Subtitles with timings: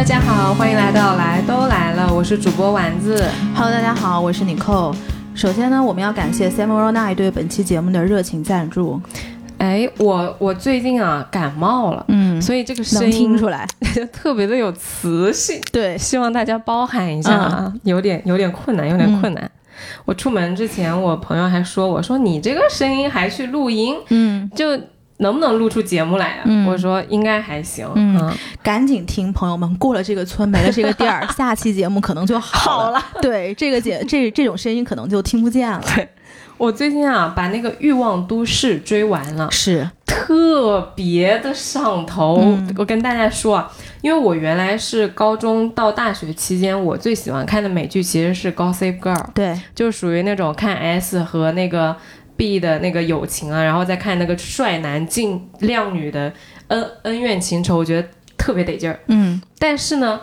[0.00, 3.22] 大家好，欢迎来到来都来了，我是主播丸子。
[3.54, 4.96] Hello，大家好，我是 Nicole。
[5.34, 8.98] 首先呢，我们要感谢 Samurai Nine 对本期节目的热情赞助。
[9.58, 13.68] 哎，我我最近啊感冒了，嗯，所以这个声能听出来。
[13.94, 19.50] 就 特别的有磁性，对，希望大家包涵一下啊，有点有点困难，有点困难。
[20.06, 24.80] 我出门之前，我朋友还说我说你这个声音还去录音，嗯，就
[25.20, 26.42] 能不能录出节目来啊？
[26.44, 33.02] 嗯我说应该还行，嗯嗯赶紧听，朋友们，过了这个村，没了这个店儿， 下期节目可能就好了。
[33.22, 35.82] 对，这个节这这种声音可能就听不见了。
[36.58, 42.38] 我最近啊把那个《欲望都市》追完了，是，特别的上头。
[42.42, 51.96] 嗯我跟大家说啊，因为我原来是高中到大学期间，我最喜欢看的美剧其实是《Gossip Girl》，对，就属于那种看 S 和那个
[52.40, 56.32] B 的那个友情啊，然后再看那个帅男敬靓女的
[56.68, 58.98] 恩恩怨情仇，我觉得特别得劲儿。
[59.08, 60.18] 嗯但是呢。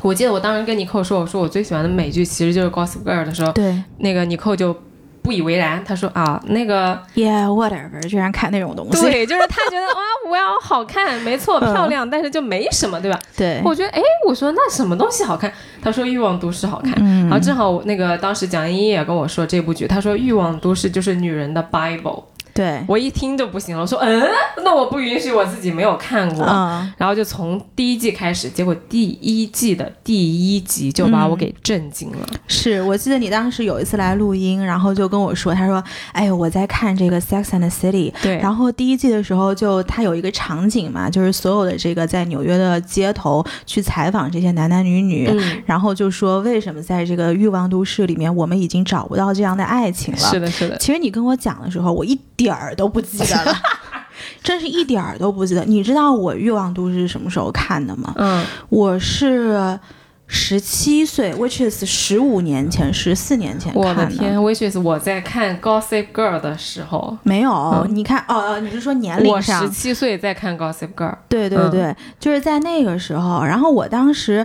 [0.00, 4.76] 我记得我当时跟尼寇说，我说我最喜欢的美剧其实就是《Gossip Girl》的时候，对那个尼寇就
[5.24, 9.00] 不以为然，他说啊，那个，Yeah，whatever，居然看那种东西。
[9.00, 13.18] 对，就是他觉得哇， 我要好看，没错，嗯漂亮，但是就没什么，对吧？
[13.34, 15.50] 对，我觉得，哎，我说那什么东西好看？
[15.82, 16.92] 他说《欲望都市》好看。
[16.98, 22.22] 嗯然后正好那个当时蒋欣也跟我说这部剧，他说《欲望都市》就是女人的 Bible，
[22.54, 24.22] 对，我一听就不行了，我说嗯，
[24.64, 26.44] 那我不允许我自己没有看过。
[26.44, 32.18] 嗯，然后就从第一季开始，结果第一季的第一集就把我给震惊了。
[32.46, 35.82] 是我记得你当时有一次来录音，然后就跟我说，他说，
[36.12, 38.12] 哎呦，我在看这个《Sex and the City》。
[38.22, 50.20] 对，然后第一季的时候就，他有一个场景嘛，就是所有的这个在纽约的街头去采访这些男男女女，嗯，然后就说为什么在这个欲望都市里面，我们已经找不到这样的爱情了。
[50.20, 53.54] 是的，是的，其实你跟我讲的时候，我一点儿都不记得了，
[54.42, 55.64] 真是一点儿都不记得。
[55.64, 58.12] 你知道我欲望都市是什么时候看的吗？
[58.16, 59.78] 嗯，我是
[60.26, 67.16] 十七岁，which is 十五年前、十四年前我看的天，which is 我在看《Gossip Girl》的时候。
[67.22, 69.70] 没有，嗯你看，哦哦，你是说年我龄上十？
[69.70, 74.44] 七岁在看《Gossip Girl》，对对嗯对，就是在那个时候，然后我当时。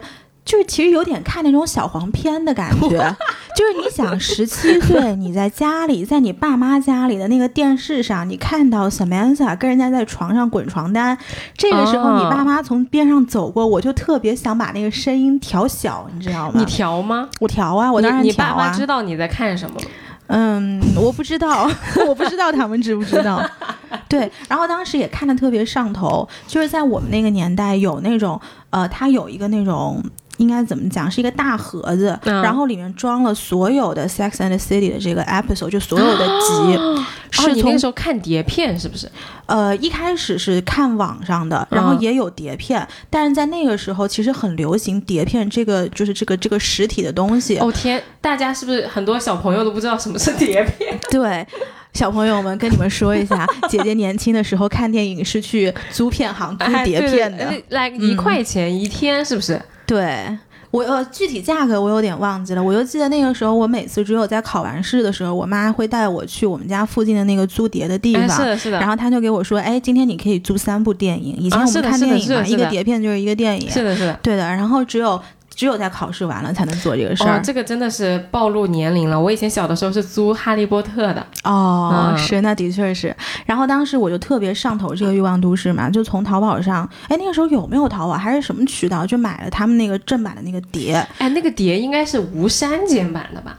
[0.50, 3.16] 就是其实有点看那种小黄片的感觉，
[3.56, 11.16] 就是你想十七岁你在家里，在你爸妈家里的那个电视上，你看到 Samantha 跟人家在床上滚床单，
[11.56, 16.54] 这个时候你哦爸妈从边上走过，我就特别想把那个声音调小，你知道吗？
[16.56, 17.30] 你调吗？
[17.40, 18.56] 我调啊，我当然你你调啊。
[18.56, 19.88] 爸妈知道你在看什么吗？
[20.31, 21.70] 嗯，我不知道，
[22.08, 23.48] 我不知道他们知不知道。
[24.10, 30.04] 对，然后当时也看的特别上头，就是在我们那个年代有那种，呃，他有一个那种。
[30.40, 31.10] 应该怎么讲？
[31.10, 39.10] 是一个大盒子，嗯然后里面装了所有的《Sex and the City》的这个 episode，就所有的集，哦，是从、你那时候看碟片是不是？
[39.46, 47.58] 呃一开始是看网上的，然后嗯也有碟片，但是在那个时候其实很流行碟片这个就是这个这个实体的东西。
[47.60, 51.00] 哦天，大家是不是很多小朋友都不知道什么是碟片？
[51.10, 51.46] 对，
[51.94, 57.54] 小朋友们跟你们说一下， 姐姐年轻的时候看电影是去租片行租哎碟片的。
[57.98, 59.62] 一块钱一天是不是？
[59.86, 60.38] 对。
[60.72, 68.80] 我呃，具体价格我有点忘记了，我就记得那个时候，我每次只有在考完试的时候，我妈会带我去我们家附近的那个租碟的地哎，方，是的，是的。
[68.80, 71.36] 然后她就给我说，哎，今天你可以租三部电影。
[71.38, 74.20] 以前我们看电影嘛，一个碟片就是一个电影，是的，是的。
[74.22, 74.44] 对的。
[74.48, 75.20] 然后只有
[75.59, 77.42] 只有在考试完了才能做这个事儿哦，。
[77.44, 79.20] 这个真的是暴露年龄了。
[79.20, 83.14] 我以前小的时候是租《哈利波特》的，哦，嗯是，那的确是。
[83.46, 91.06] 然后当时我就特别上头这个欲望都市嘛，就从淘宝上，哎，那个时候有没有淘宝还是什么渠道，就买了他们那个正版的那个碟。
[91.18, 93.58] 哎，那个碟应该是无删减版的吧？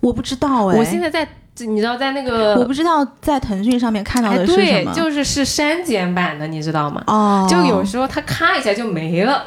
[0.00, 1.28] 我不知道哎，我现在在，
[1.58, 4.94] 你知道在那个，我不知道在腾讯上面看到哎，的是什对，么。
[4.94, 7.04] 就是是删减版的，你知道吗？
[7.06, 9.44] 哦，就有时候它咔一下就没了，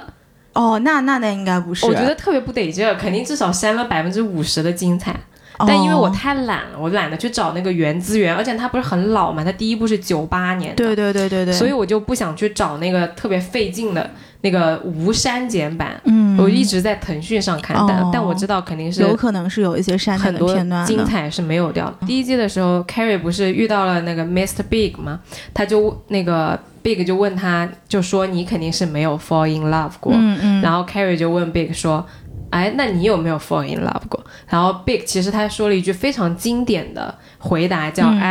[0.57, 1.85] 哦，那那那应该不是。
[1.85, 5.11] 我觉得特别不得劲儿，肯定至少删了百分之五十的精彩。
[5.59, 14.09] 哦，但因为我太懒了，我懒得去找那个原资源，而且它不是很老嘛，它第一部是九八年的，对对对对对，所以我就不想去找那个特别费劲的
[14.41, 15.99] 那个无删减版。
[16.05, 22.07] 嗯，我一直在腾讯上看的，哦但我知道肯定是有可能是有一些删减的很多片段精彩是没有掉的。
[22.07, 24.63] 第一季的时候，Carrie 不是遇到了那个 Mr.
[24.69, 25.19] Big 吗？
[25.53, 30.13] 他就那个 Big 就问他，就说你肯定是没有 fall in love 过。
[30.15, 32.05] 嗯嗯，然后 Carrie 就问 Big 说
[32.51, 38.21] ：“哎，那你有没有 fall in love 过？”然后 Big 其实他说了一句非常经典的回答，叫嗯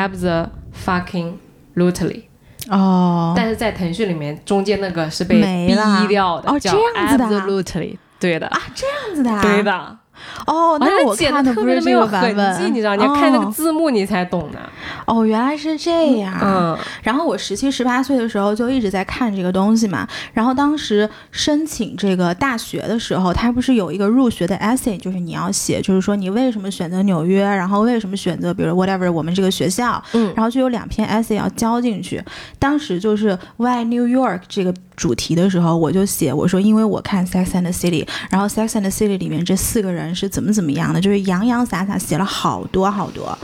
[1.74, 2.22] “absolutely”。
[2.70, 5.74] 哦，但是在腾讯里面，中间那个是被逼
[6.08, 6.78] 掉的，这样
[7.08, 7.96] 子的啊 “absolutely”。
[8.18, 9.98] 对的，啊这样子的、啊，对的。
[10.46, 12.96] 哦，那我看的不是别没有这个版痕迹，本，你知道？
[12.96, 14.58] 你要看那个哦字幕你才懂的。
[15.06, 16.36] 哦，原来是这样。
[16.42, 20.06] 嗯然后我十七、十八岁的时候就一直在看这个东西嘛。
[20.32, 32.22] 然后当时申请这个大学的时候，它不是有一个入学的 essay，就是你要写，就是说你为什么选择纽约，然后为什么选择比如 whatever 我们这个学校，嗯然后就有两篇 essay 要交进去。
[32.58, 43.36] 当时就是 Why New York 这个主题的时候，我就写我说，因为我看 Sex and the City，然后 Sex and the City 里面这四个人是怎么怎么样的，就是洋洋洒洒写了好多好多。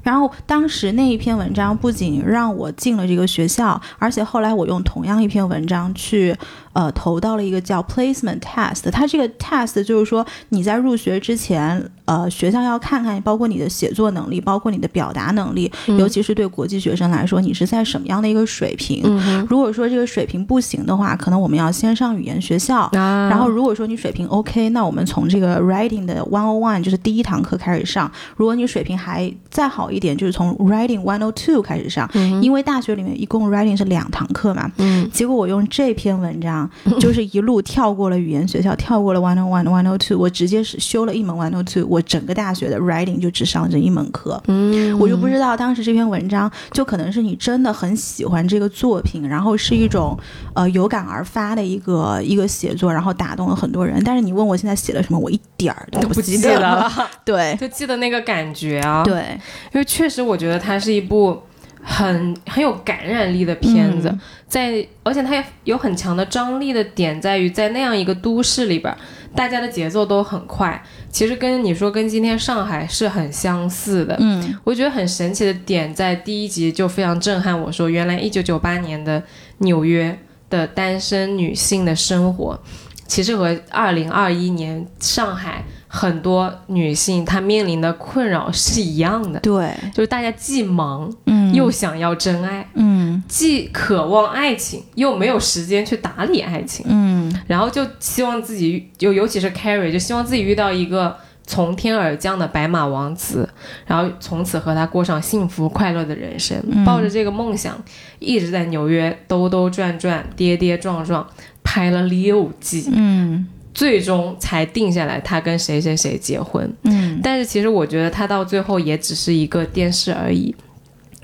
[0.00, 6.34] 然后当时那一篇文章不仅让我进了这个学校，而且后来我用同样一篇文章去
[6.78, 8.88] 呃投到了一个叫 placement test。
[8.92, 19.02] 它这个 test 就是说你在入学之前，呃，学校要看看包括你的写作能力，包括你的表达能力，尤其是对国际学生来说，你是在什么样的一个水平。
[19.04, 22.82] 嗯如果说这个水平不行的话，可能我们要先上语言学校。
[22.92, 28.10] 啊然后，如果说你水平 OK，那我们从这个 writing 的 one on one 就是第一堂课开始上。
[28.36, 32.08] 如果你水平还再好一点，就是从 writing one o two 开始上。
[32.40, 34.70] 因为大学里面一共 writing 是两堂课嘛。
[34.78, 36.67] 嗯结果我用这篇文章，
[37.00, 44.40] 就是一路跳过了语言学校，跳过了 one on one one o two，我直接是修了一门 one o two，我整个大学的 writing 就只上这一门课。
[44.48, 50.18] 嗯我就不知道当时这篇文章，就可能是你真的很喜欢这个作品，然后是一种
[50.54, 54.02] 呃有感而发的一个一个写作，然后打动了很多人。
[54.04, 56.90] 但是你问我现在写了什么，我一点儿都都不记得记得了，
[57.24, 59.38] 对就记得那个感觉啊。，对，
[59.72, 61.40] 因为确实我觉得它是一部
[61.88, 68.96] 很很有感染力的片子，嗯在而且它也有很强的张力的点在于，在那样一个都市里边儿，
[69.34, 74.16] 大家的节奏都很快，其实跟你说跟今天上海是很相似的。
[74.20, 79.22] 嗯我觉得很神奇的点在第一集就非常震撼我说，原来一九九八年的
[79.58, 80.16] 纽约
[80.50, 82.58] 的单身女性的生活，
[83.06, 85.64] 其实和二零二一年上海
[85.98, 91.52] 很多女性她面临的困扰是一样的，对，就是大家既忙嗯。
[91.52, 93.20] 又想要真爱，嗯。
[93.26, 97.34] 既渴望爱情又没有时间去打理爱情，嗯。
[97.48, 103.48] 然后就希望自己就尤其是 Carrie，就希望自己遇到一个从天而降的白马王子，
[103.86, 106.62] 然后从此和他过上幸福快乐的人生。
[106.70, 106.84] 嗯。
[106.84, 107.82] 抱着这个梦想，
[108.20, 111.26] 一直在纽约兜兜转转、跌跌撞撞，
[111.64, 113.48] 拍了六季，嗯
[113.78, 116.68] 最终才定下来他跟谁谁谁结婚。
[116.82, 120.52] 嗯但是其实我觉得他到最后也只是一个电视而已。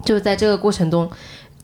[0.04, 1.10] 就在这个过程中，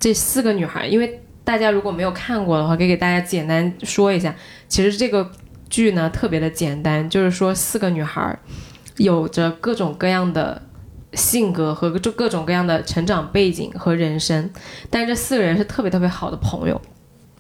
[0.01, 4.35] 这四个女孩，因为大家如果没有看过的话，可以给大家简单说一下。
[4.67, 5.31] 其实这个
[5.69, 8.37] 剧呢特别的简单，就是说四个女孩
[8.97, 10.61] 有着各种各样的
[11.13, 14.51] 性格和各各种各样的成长背景和人生，
[14.91, 16.81] 但是这四个人是特别特别好的朋友。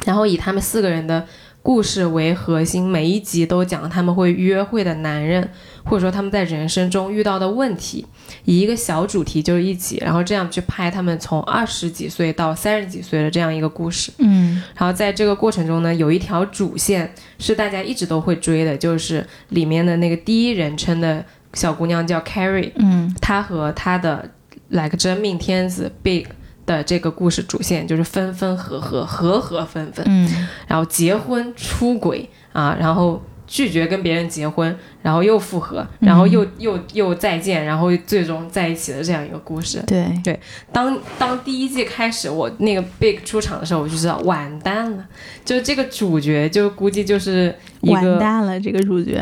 [0.07, 1.27] 然后以他们四个人的
[1.63, 5.51] 故事为核心，每一集都讲他们会约会的男人，
[5.85, 8.07] 或者说他们在人生中遇到的问题，
[8.45, 14.11] 以一个小主题就是一集，然后这样去拍他们从二十几岁到三十几岁的这样一个故事。
[14.19, 24.31] 嗯然后在这个过程中呢，有一条主线是大家一直都会追的，就是里面的那个第一人称的小姑娘叫 Carrie，嗯她和她的
[24.69, 26.25] like 真命天子 Big
[26.67, 30.05] 的这个故事主线就是分分合合，合合分分。
[30.09, 39.83] 嗯然后结婚、出轨啊，然后拒绝跟别人结婚，然后又复合，然后又、又又再见，然后最终在一起的这样一个故事。
[39.87, 40.39] 对对，
[40.73, 45.05] 当当第一季开始，我那个 Big 出场的时候，我就知道完蛋了，
[45.45, 49.21] 就这个主角就估计就是一完蛋了，这个主角。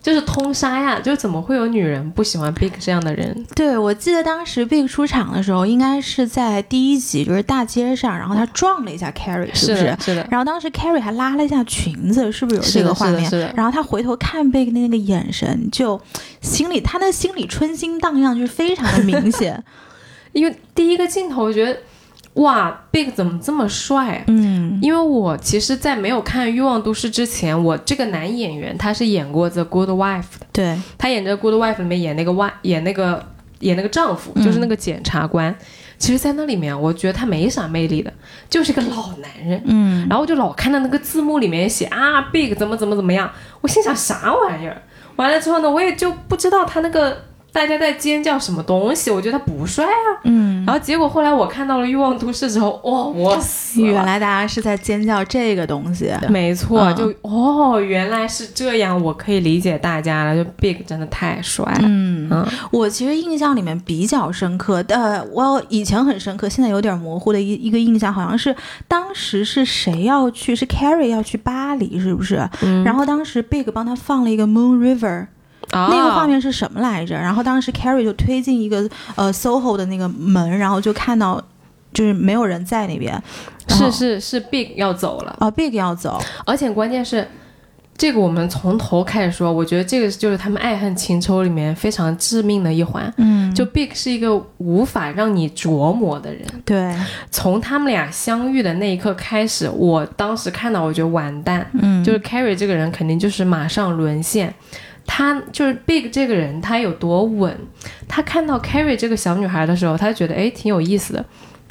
[0.00, 3.44] 就是通杀呀，就怎么会有女人不喜欢 Big 这样的人？
[3.54, 9.84] 对，我记得当时 Big 出场的时候，应该是在第一集，就是大街上，然后他撞了一下 Carrie，是不是？
[9.84, 13.24] 的，是的，然后当时 Carrie 还拉了一下裙子，是不是有这个画面？
[13.24, 13.54] 是的，是的。
[13.56, 16.00] 然后他回头看 Big 的那个眼神，就
[16.40, 19.62] 心里他的心里春心荡漾，就是非常的明显。
[20.32, 21.76] 因为第一个镜头，我觉得
[22.34, 24.24] 哇，Big 怎么这么帅啊？
[24.28, 33.26] 嗯因为我其实，在没有看《欲望都市》之前，我这个男演员他是演过《The Good Wife》的，对，他演这个《Good Wife》里面演那个外演那个
[33.60, 35.54] 演那个丈夫，嗯就是那个检察官。
[35.98, 38.12] 其实，在那里面，我觉得他没啥魅力的，
[38.48, 39.60] 就是个老男人。
[39.64, 43.28] 嗯然后我就老看到那个字幕里面写啊，Big 怎么怎么怎么样，
[43.60, 44.80] 我心想啥玩意儿？
[45.16, 50.06] 完了之后呢，我也就不知道他那个大家在尖叫什么东西，我觉得他不帅啊。
[50.24, 53.86] 嗯，然后结果后来我看到了《欲望都市》之后，哇、我死了！
[53.88, 56.12] 原来大家是在尖叫这个东西。
[56.28, 60.36] 没错，嗯就哦，原来是这样，我可以理解大家了。
[60.36, 68.54] 就 Big 真的太帅了，嗯，嗯我其实印象里面比较深刻的，呃我以前很深刻，现在有点模糊的一一个印象，好像是
[68.86, 72.48] 当时是谁要去，是 Carrie 要去巴黎，是不是？
[72.62, 75.26] 嗯然后当时 Big 帮他放了一个 Moon River，
[75.70, 77.14] 啊那个画面是什么来着？
[77.14, 81.42] 然后当时 Carrie 就推进一个呃 SOHO 的那个门，然后就看到
[81.92, 83.22] 就是没有人在那边，
[83.68, 87.26] 是是是 Big 要走了，哦 Big 要走，而且关键是。
[88.00, 93.12] 这个我们从头开始说，我觉得这个就是他们爱恨情仇里面非常致命的一环。
[93.16, 96.94] 嗯，就 Big 是一个无法让你琢磨的人，对，
[97.32, 104.54] 从他们俩相遇的那一刻开始，我当时看到我觉得完蛋，嗯，就是 Carrie 这个人肯定就是马上沦陷。
[105.10, 107.56] 他就是 Big 这个人，他有多稳？
[108.06, 111.24] 他看到 Carrie 这个小女孩的时候，他觉得诶挺有意思的，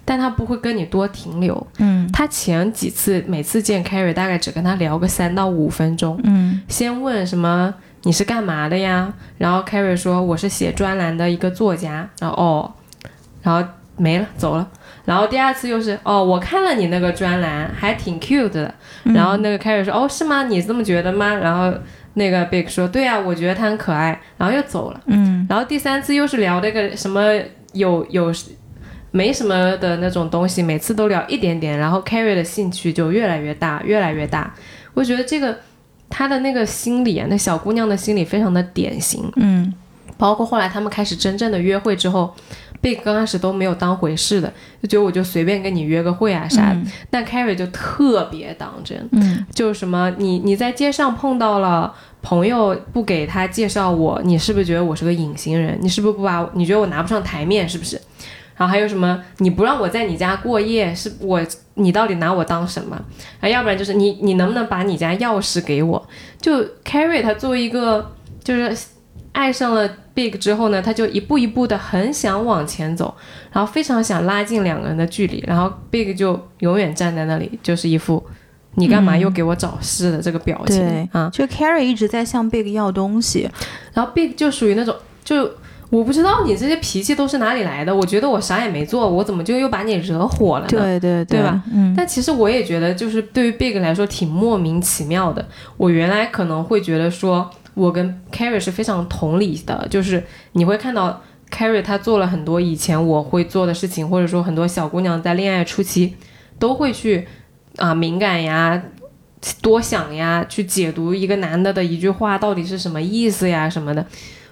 [0.03, 1.67] 但他不会跟你多停留。
[1.77, 9.13] 嗯他前几次每次见 Carrie 大概只跟他聊个三到五分钟，嗯先问什么你是干嘛的呀？
[9.37, 12.73] 然后 Carrie 说我是写专栏的一个作家，然后哦，
[13.43, 13.65] 然后
[13.97, 14.67] 没了走了。
[15.05, 18.73] 然后第二次又是哦，我看了你那个专栏，还挺 cute 的。
[19.03, 20.43] 然后那个 Carrie 说哦是吗？
[20.43, 21.33] 你这么觉得吗？
[21.33, 21.73] 然后
[22.17, 24.19] 那个 Big 说对啊，我觉得他很可爱。
[24.37, 25.01] 然后又走了。
[25.05, 27.31] 嗯然后第三次又是聊那个什么
[27.73, 28.33] 有有
[29.11, 34.53] 没什么的那种东西，每次都聊一点点，然后 Carrie 的兴趣就越来越大，越来越大。
[34.93, 35.57] 我觉得这个
[36.09, 39.31] 她的那个心理啊，那小姑娘的心理非常的典型。
[39.37, 39.73] 嗯
[40.17, 42.33] 包括后来他们开始真正的约会之后
[42.81, 46.77] ，Big 刚开始都没有当回事的，就觉得我就随便跟你约个会啊啥的。
[47.11, 55.77] 但 Carrie 就特别当真，嗯就是什么你你在街上碰到了朋友不给他介绍我，你是不是觉得我是个隐形人？
[55.81, 57.99] 你是不是不把你觉得我拿不上台面是不是？
[58.55, 61.41] 然后还有什么你不让我在你家过夜，是我
[61.75, 62.99] 你到底拿我当什么？
[63.39, 66.07] 啊，要不然就是你你能不能把你家钥匙给我？
[66.41, 68.75] 就 Carrie 她作为一个就是
[69.31, 73.15] 爱上了 Big 之后呢，他就一步一步的很想往前走，
[73.51, 78.25] 然后非常想拉近两个人的距离，然后 Big 就永远站在那里，就是一副
[78.77, 81.29] 你干嘛又给我找事的这个表情、对啊。
[81.31, 83.49] 就 Carrie 一直在向 Big 要东西，
[83.93, 85.51] 然后 Big 就属于那种就。
[85.89, 90.67] 我不知道你这些脾气都是哪里来的，我觉得我啥也没做，我怎么就又把你惹火了呢？
[90.69, 91.63] 对对对吧？
[91.73, 95.47] 嗯但其实我也觉得，就是对于 Big 来说挺莫名其妙的。
[95.77, 106.15] 我原来可能会觉得说，我跟 Carrie 是非常同理的，就是你会看到 Carrie 她做了很多以前我会做的事情，或者说很多小姑娘在恋爱初期
[106.59, 107.25] 都会去
[107.77, 108.81] 啊、敏感呀、
[109.61, 114.05] 多想呀，去解读一个男的的一句话到底是什么意思呀什么的。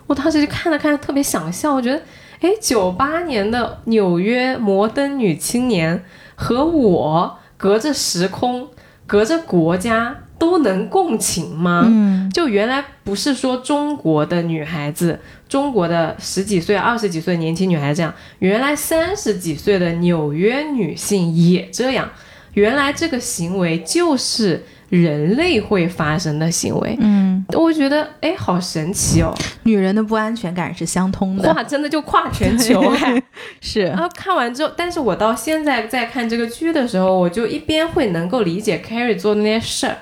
[0.07, 2.01] 我当时就看了看，特别想笑，我觉得，
[2.39, 6.03] 哎，九八年的纽约摩登女青年
[6.35, 8.67] 和我隔着时空、
[9.07, 11.85] 隔着国家都能共情吗？
[11.87, 22.09] 嗯就原来不是说中国的女孩子，中国的十几岁、二十几岁的年轻女孩子这样，原来三十几岁的纽约女性也这样。
[22.55, 29.33] 原来这个行为就是人类会发生的行为，嗯，我觉得哎，好神奇哦！
[29.63, 33.21] 女人的不安全感是相通的，哇，真的就跨全球 哎！
[33.61, 39.97] 是然后看完之后，但是我到现在在看这个剧的时候，我就一边会能够理解 Carrie 做的那些事儿，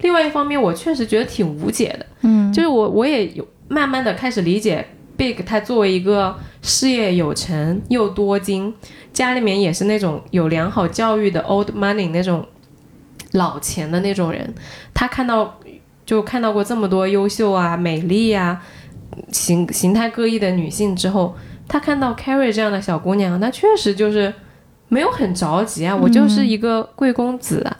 [0.00, 2.06] 另外一方面，我确实觉得挺无解的。
[2.22, 4.86] 嗯就是我我也有慢慢的开始理解
[5.16, 8.72] Big 他作为一个事业有成又多金，
[9.12, 12.46] 家里面也是那种有良好教育的 old money 那种
[13.32, 14.54] 老钱的那种人，
[14.92, 15.58] 他看到
[16.04, 18.62] 就看到过这么多优秀啊、美丽啊、
[19.32, 21.34] 形形态各异的女性之后，
[21.66, 24.32] 他看到 Carrie 这样的小姑娘，那确实就是
[24.88, 27.76] 没有很着急啊，我就是一个贵公子啊。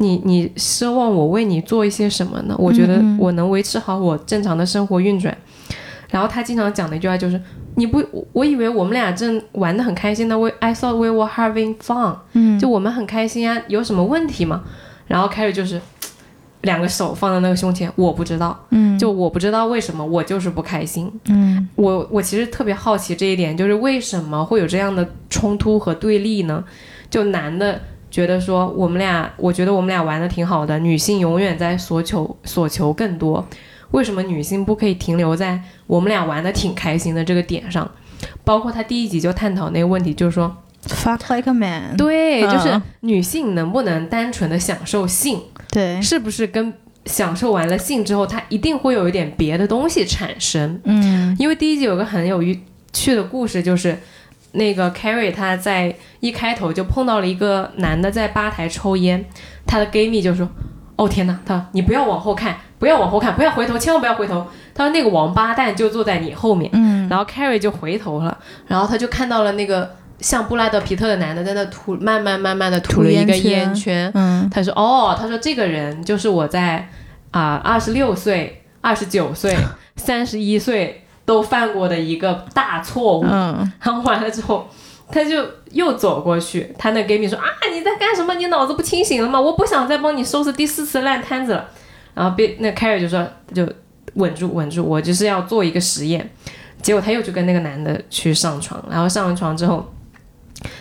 [0.00, 2.54] 你你奢望我为你做一些什么呢？
[2.56, 5.36] 我觉得我能维持好我正常的生活运转。
[6.10, 7.40] 然后他经常讲的一句话就是
[7.76, 10.38] ：“你不，我我以为我们俩正玩的很开心呢。
[10.38, 14.62] We I thought we were having fun，、嗯就我们很开心啊，有什么问题吗？”
[15.06, 15.80] 然后开始就是
[16.62, 21.10] 两个手放在那个胸前，我不知道，嗯就我不知道为什么，我就是不开心。
[21.26, 26.64] 嗯我我其实特别好奇这一点，就是为什么会有这样的冲突和对立呢？
[27.10, 33.46] 就男的觉得说我们俩，我觉得我们俩玩的挺好的，女性永远在索求索求更多，
[33.92, 37.90] 为什么女性不可以停留在我们俩玩的挺开心的这个点上？
[38.44, 45.40] 包括他第一集就探讨那个问题，就是说，，fuck like a man，对，就是嗯女性能不能单纯的享受性，
[45.70, 46.72] 对，是不是跟
[47.06, 50.80] 享受完了性之后，她一定会有一点别的东西产生？
[50.84, 51.36] 嗯。
[51.38, 52.42] 因为第一集有个很有
[52.92, 53.96] 趣的故事，就是
[54.52, 59.24] 那个 Carrie 她在一开头就碰到了一个男的在吧台抽烟，
[59.64, 60.48] 她的 gay 蜜就说
[60.98, 68.36] ：“哦天哪，他说你不要往后看，不要往后看，不要回头，千万不要回头。”他说那个王八蛋就坐在你后面，嗯然后 Carrie 就回头了，
[68.66, 76.88] 然后他就看到了那个像布拉德皮特的男的在那吐，慢慢慢慢的吐了一个吐烟圈烟圈，嗯他说：“哦，他说这个人就是我在
[77.30, 79.56] 啊二十六岁、二十九岁
[79.96, 83.24] 三十一岁都犯过的一个大错误。
[83.24, 84.68] 嗯然后完了之后，
[85.10, 88.34] 他就又走过去，他那 gay 蜜说啊你在干什么？
[88.34, 89.40] 你脑子不清醒了吗？
[89.40, 91.68] 我不想再帮你收拾第四次烂摊子了。
[92.14, 93.66] 然后被那 Carry 就说就
[94.14, 96.30] 稳住稳住，我就是要做一个实验。
[96.82, 99.92] 结果他又去跟那个男的去上床，然后上完床之后。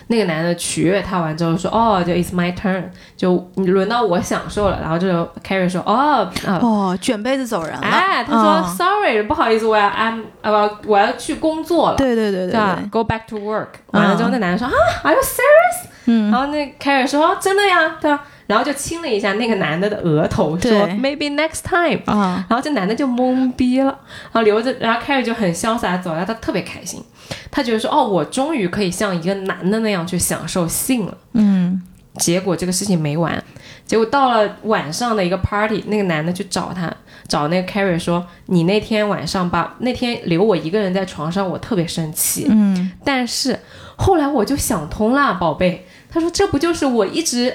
[0.07, 2.83] 那个男的取悦她完之后说：“哦，就 It's my turn，
[3.15, 7.79] 就你轮到我享受了。”然后这个 Carrie 说：“哦，啊，哦，卷被子走人了。
[7.81, 12.59] 哎，他说、嗯 Sorry，不好意思，我要 I'm 呃我要去工作了。”对对对对
[12.89, 13.67] ，？Go back to work。
[13.91, 14.73] 完了之后，嗯那男的说啊
[15.03, 15.89] ，Are you serious？
[16.05, 18.23] 嗯然后那 Carrie 说哦，真的呀，对吧？
[18.47, 21.99] 然后就亲了一下那个男的的额头，说 Maybe next time。
[22.05, 23.87] 啊，然后这男的就懵逼了，
[24.31, 27.03] 然后留着，然后 Carrie 就很潇洒地走了，他特别开心，
[27.51, 31.17] 他觉得说哦，我终于可以像一个男的那样去享受性了。
[31.33, 31.81] 嗯
[32.17, 33.43] 结果这个事情没完，
[33.85, 36.91] 结果到了晚上的一个 party，那个男的去找他，
[37.27, 42.47] 找那个 Carrie 说：“你那天晚上把那天留我一个人在床上，我特别生气。
[42.49, 43.59] 嗯但是
[43.97, 47.53] 后来我就想通了，宝贝。”他说：“这不就是我一直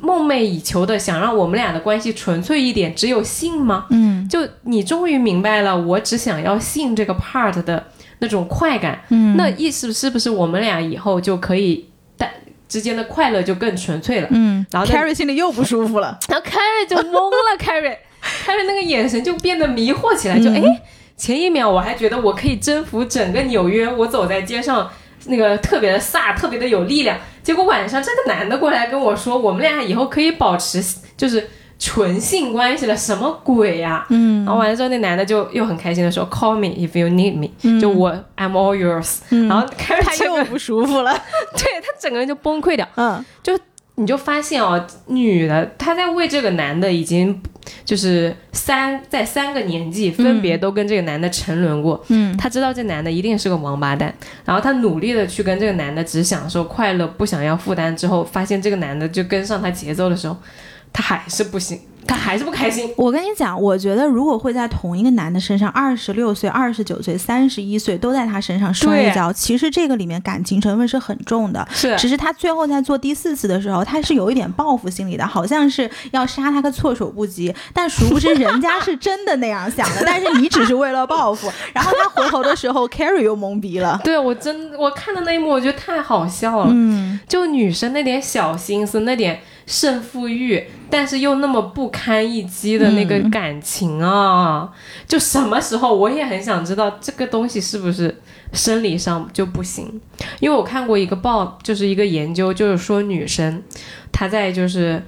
[0.00, 3.86] 梦寐以求的，想让我们俩的关系纯粹一点，只有性吗？
[3.90, 7.86] 嗯就你终于明白了，我只想要性这个 part 的
[8.20, 9.02] 那种快感。
[9.10, 12.32] 嗯，那意思是不是我们俩以后就可以带
[12.68, 16.18] 之间的快乐就更纯粹了？”嗯，然后那 Carrie 心里又不舒服了。
[16.28, 20.82] 然后 Carrie 就懵了，Carrie，Carrie 那个眼神就变得迷惑起来，就嗯哎，
[21.16, 24.90] 前一秒我还觉得我可以征服整个纽约，我走在街上
[25.26, 30.82] 那个特别的飒，特别的有力量，结果晚上这个男的过来跟我说，我们俩以后可以保持
[31.16, 31.48] 就是
[31.80, 34.44] 纯性关系了，什么鬼呀、嗯。
[34.44, 41.10] 然后完了之后，那男的就又很开心的说，Call me if you need me，、就我 I'm all yours、然后 Carrie 他又不舒服了。
[41.56, 42.86] 对他整个人就崩溃掉。
[42.96, 43.24] 嗯。
[43.42, 43.58] 就
[43.96, 47.38] 你就发现哦，女的她在为这个男的已经
[47.84, 52.34] 就是三在三个年纪分别都跟这个男的沉沦过，嗯。
[52.36, 54.14] 她知道这男的一定是个王八蛋，
[54.44, 60.34] 然后她努力的去跟这个男的只享受快乐，不想要负担，之后发现这个男的就跟上她节奏的时候，
[60.92, 62.92] 她还是不行，他还是不开心。
[62.96, 71.66] 我跟你讲，我觉得如果会在同一个男的身上，二十六岁、二十九岁、三十一岁都在他身上摔一跤，其实这个里面感情成分是很重的。
[71.70, 81.50] 是只是他最后在做第四次的时候，他是有一点报复心理的，好像是要杀他个措手不及，但殊不知人家是真的那样想的， 但是你只是为了报复。
[81.72, 84.00] 然后他回头的时候，Carrie 又懵逼了。
[84.02, 86.70] 对我真我看的那一幕，我觉得太好笑了。
[86.70, 94.68] 嗯就女生那点小心思，那点胜负欲，但是又那么不堪一击的那个嗯感情啊，
[95.06, 98.20] 就什么时候我也很想知道这个东西是不是
[98.52, 100.00] 生理上就不行？
[100.40, 103.62] 因为我看过一个报，就是一个研究，就是说女生
[104.10, 105.00] 她在就是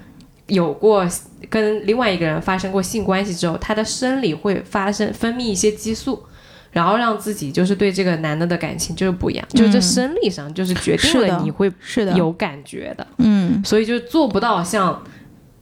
[0.46, 1.05] 有过
[1.51, 6.22] 跟另外一个人发生过性关系之后，她的生理会发生分泌一些激素。
[6.73, 13.63] 然后让自己就是对这个男的的感情就是不一样，就是这嗯生理上就是决定了你会是的，有感觉的，嗯。
[13.65, 15.03] 所以就做不到像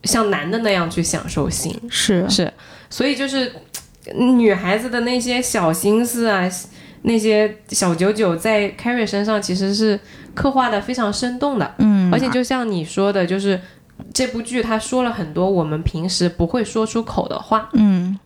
[0.05, 2.25] 像男的那样去享受性，是。
[2.31, 2.53] 是，
[2.89, 3.53] 所以就是
[4.15, 6.49] 嗯女孩子的那些小心思啊，
[7.03, 9.99] 那些小九九在 Carrie 身上其实是
[10.35, 13.61] 刻画的非常生动的，嗯，而且就像你说的，就是
[14.15, 18.19] 这部剧他说了很多我们平时不会说出口的话，嗯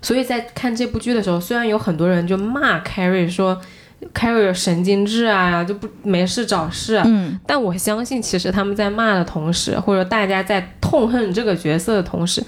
[0.00, 3.60] 所以在看这部剧的时候，虽然有很多人就骂 Carrie 说
[4.14, 12.42] Carrie 有神经质啊，就不没事找事啊，嗯但我相信，其实他们在骂的同时，或者大家在痛恨这个角色的同时，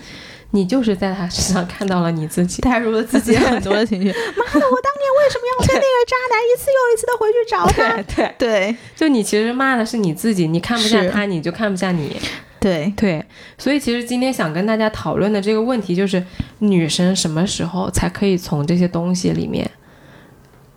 [0.52, 2.62] 你就是在他身上看到了你自己。
[2.62, 4.08] 带入了自己很多的情绪。
[4.12, 8.02] 妈的，我当年为什么要跟那个渣男一次又一次的回去找他？
[8.14, 12.16] 对，对就你其实骂的是你自己，你看不下他，你就看不下你。
[12.60, 13.24] 对，对，
[13.56, 16.22] 所以其实今天想跟大家讨论的这个问题就是，
[16.58, 19.70] 女生什么时候才可以从这些东西里面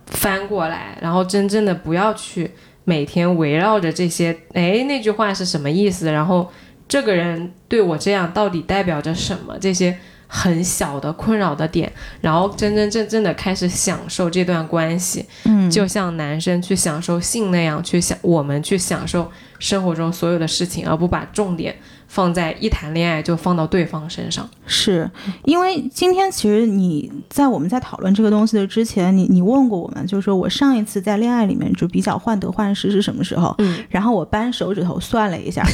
[0.06, 2.52] 翻过来，然后真正的不要去
[2.84, 6.10] 每天围绕着这些，哎，那句话是什么意思？
[6.12, 6.50] 然后
[6.88, 9.58] 这个人对我这样到底代表着什么？
[9.58, 9.98] 这些
[10.34, 11.92] 很小的困扰的点，
[12.22, 21.76] 然后真真正正的开始享受这段关系，嗯，就像男生去享受性那样去享，我们去享受生活中所有的事情，而不把重点
[22.12, 24.46] 放在一谈恋爱就放到对方身上。
[24.66, 25.10] 是
[25.44, 33.54] 因为今天其实你在我们在讨论这个东西的之前，你你问过我们，就是说我上一次在恋爱里面就比较患得患失是什么时候？
[33.60, 35.66] 嗯，然后我扳手指头算了一下，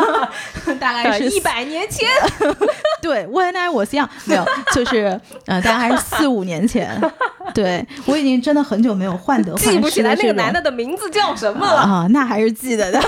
[0.78, 2.06] 大概是一百年前，
[3.00, 7.00] 对，When I was young，没有，就是呃，大概是四五年前。
[7.52, 11.80] 对我已经真的很久没有患得患失记不起来那个男的的名字叫什么了。
[11.80, 12.98] 啊，那还是记得的。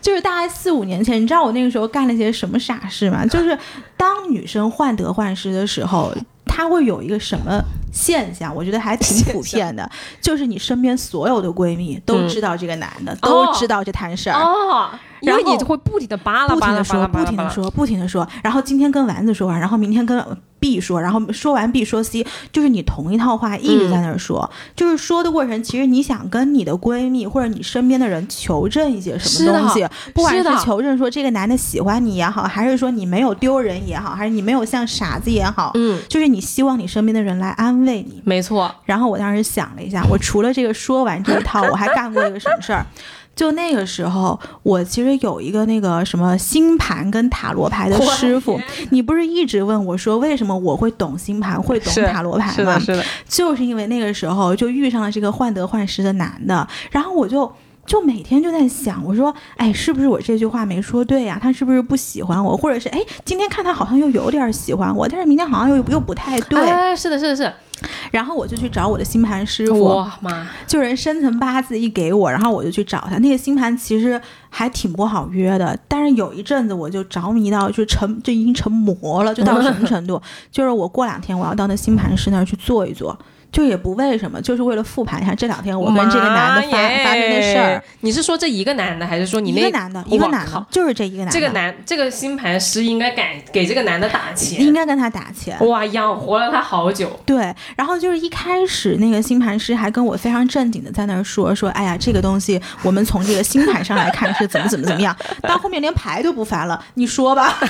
[0.00, 3.24] 就是大概四五年前，你知道我那个时候干了些什么傻事吗？
[3.24, 3.56] 就是
[3.96, 6.12] 当女生患得患失的时候。
[6.50, 8.52] 她会有一个什么现象？
[8.52, 9.88] 我觉得还挺普遍的，
[10.20, 14.42] 就是你身边所有的闺蜜都知道这个男的，都知道这摊事儿。
[14.42, 20.24] 哦，因为你会不停的扒拉扒拉说，不停的说，不停的说，然后今天跟丸子说完，然后明天跟。
[20.60, 38.68] B 说，然后说完 B 说 C，就是你同一套话一直在那儿说，就是说的过程，其实你想跟你的闺蜜或者你身边的人求证一些什么东西，不管是求证说这个男的喜欢你也好，还是说你没有丢人也好，还是你没有像傻子也好，嗯，就是你希望你身边的人来安慰你，没错。
[38.84, 42.84] 然后我当时想了一下，我除了这个说完这一套，我还干过一个什么事儿？
[43.38, 52.50] 就那个时候，我其实有一个那个什么星盘跟塔罗牌的师傅，你不是一直问我说为什么我会懂星盘，会懂塔罗牌吗？
[52.52, 57.48] 是的，是的，就是因为那个时候就遇上了这个患得患失的男的，然后我就
[57.86, 61.38] 就每天就在想，我说，哎，是不是我这句话没说对呀？
[61.40, 62.56] 他是不是不喜欢我？
[62.56, 66.60] 或者是哎，今天看他好像又有点喜欢我，但是明天好像又又不太对。
[66.96, 67.52] 是的，是的，是。
[68.10, 73.18] 然后我就去找我的星盘师傅，哇妈，就人生辰八字一给我，然后我就去找他。
[73.18, 80.20] 那个星盘其实还挺不好约的，但是有一阵子我就着迷到，就成就已经成魔了，就到什么程度？
[80.50, 83.18] 就是我过两天我要到那星盘师那儿去坐一坐。
[83.50, 87.82] 就也不为什么，就是为了复盘一下这两天我跟这个男的发发生的事儿。
[88.00, 90.04] 你是说这一个男的，还是说你那个男的？
[90.06, 91.32] 一个男的，就是这一个男的。
[91.32, 95.58] 这个男，这个星盘师应该给给这个男的打钱，应该跟他打钱。
[95.66, 97.18] 哇，养活了他好久。
[97.24, 105.16] 对，然后就是一开始那个星盘师还跟我非常正经的在那儿说说，哎呀，这个东西我们从这个星盘上来看是怎么怎么怎么样。
[105.42, 107.58] 到后面连牌都不翻了，你说吧。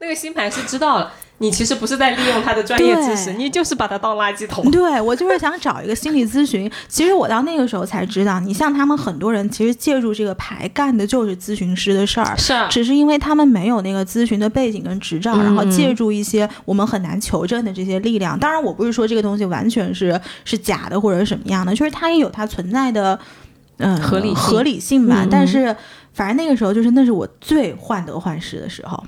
[0.00, 1.12] 那个星盘是知道了。
[1.42, 4.70] 你其实不是在利用他的专业知识，你就是把他当垃圾桶。
[4.70, 6.70] 对我就是想找一个心理咨询。
[6.86, 12.36] 其实我到那个时候才知道，你像他们很多人，其实借助这个牌干的就是咨询师的事儿。
[12.36, 18.38] 是，只是因为他们没有那个咨询的背景跟执照，然后借助一些我们很难求证的这些力量。
[18.38, 23.18] 当然，我不是说这个东西完全是是假的或者什么样的，就是它也有它存在的
[23.78, 25.26] 嗯合理合理性吧。
[25.30, 25.74] 但是，
[26.12, 29.02] 反正那个时候就是那是我最患得患失的时候。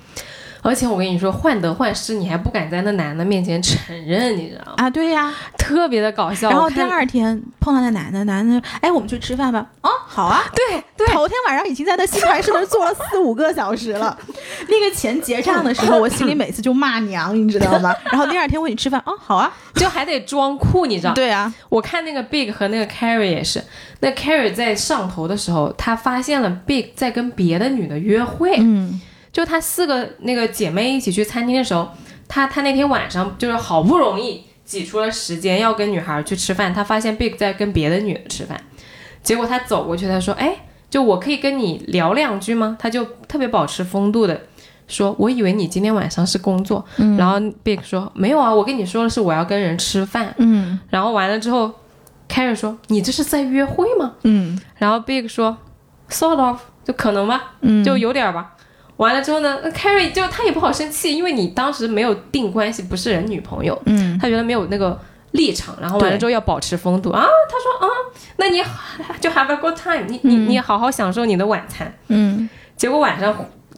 [0.63, 4.75] 而且我跟你说，患得患失，你还不敢在那男的面前承认，你知道吗？
[4.77, 6.49] 啊，对呀，特别的搞笑。
[6.49, 9.67] 然后第二天碰到那男的，男的，哎，我们去吃饭吧。
[9.83, 10.45] 哦，好啊。
[10.55, 11.07] 对对。
[11.13, 14.17] 头天晚上已经在那新牌室那坐了四五个小时了。
[14.69, 17.93] 那个钱结账的时候， 我心里每次就骂娘，你知道吗？
[18.05, 21.13] 然后第二天问你吃饭，哦，好啊，就还得装酷，你知道？
[21.13, 21.53] 对啊。
[21.69, 23.61] 我看那个 Big 和那个 Carrie 也是，
[23.99, 28.55] 那 Carrie 在上头的时候，他发现了 Big 在跟别的女的约会。
[28.61, 29.01] 嗯。
[29.33, 31.89] 就她四个那个姐妹一起去餐厅的时候，
[32.29, 38.61] 她她那天晚上就是好不容易挤出了时间要跟女孩去吃饭，她发现 Big 在跟别的女的吃饭，
[39.23, 40.55] 结果她走过去，她说：“哎，
[40.91, 44.41] 就我可以跟你聊两句吗？”她就特别保持风度的
[44.87, 51.73] 说：“我以为你今天晚上是工作。”嗯然后 Big 说：“没有啊，我跟你说的是我要跟人吃饭。”嗯，然后完了之后
[52.29, 55.57] ，Carrie 说：“你这是在约会吗？”嗯，然后 Big 说
[56.11, 58.57] ：“Sort of，就可能吧，就有点吧。”
[59.03, 64.99] 完了之后呢那，Carrie 就他也不好生气，因为你当时没有定关系，不是人女朋友，嗯，他觉得没有那个
[65.33, 67.11] 立场，然后完了之后要保持风度。
[67.11, 67.91] 啊，他说啊，
[68.37, 68.63] 那你
[69.21, 73.35] 就 have a good time，你你你好好享受你的晚餐，嗯，结果晚上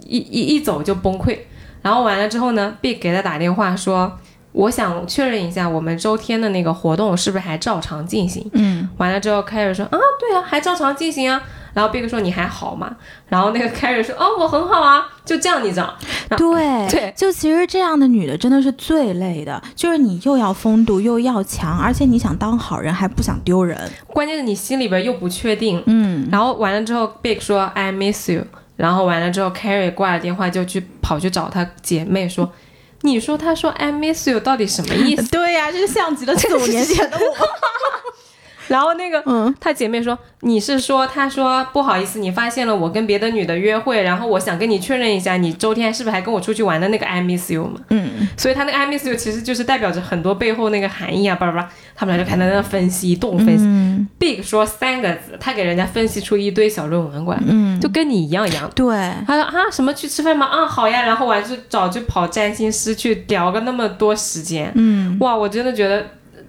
[0.07, 1.39] 一一一走就崩溃，
[1.83, 4.19] 然后完了之后呢，Big 给他打电话说，
[4.55, 11.43] 我想确认一下我们周天的那个活动是不是还照常进行，嗯，完了之后 Carrie 说啊，对啊，还照常进行啊。
[11.75, 12.95] 然后 Big 说你还好吗？
[13.27, 15.93] 然后那个 Carrie 说哦我很好啊，就这样你知道？
[16.37, 25.83] 对对，就其实这样的女的真的是最累的，就是你又要风度又要强，而且你想当好人还不想丢人，关键是你心里边又不确定。
[25.87, 28.45] 嗯，然后完了之后 Big 说 I miss you，
[28.77, 32.49] 然后完了之后 Carrie 挂了电话就去跑去找她姐妹说，
[33.05, 35.23] 你说他说 I miss you 到底什么意思？
[35.31, 37.37] 对呀，这是像极了四五年前的我。
[38.69, 47.81] 然后那个，嗯，她姐妹说，你是说，她说不好意思，你发现了我跟别的女的约会，然后我想跟你确认一下，你周天是不是还跟我出去玩的那个 I miss you 嘛？
[47.91, 53.65] 嗯，所以她那个 I miss you 其实就是代表着很多背后那个含义啊，巴拉巴拉，他们俩就开始在那分析，一动分析。
[54.19, 58.71] Big 说三个字，他给人家分析出一堆小论文过来，嗯，就跟你一样一样。
[58.75, 58.87] 对，
[59.27, 60.47] 他说啊，什么去吃饭吗？
[60.47, 66.07] 啊，好呀，然后完就找就跑占星师去聊个那么多时间，嗯，哇，我真的觉得。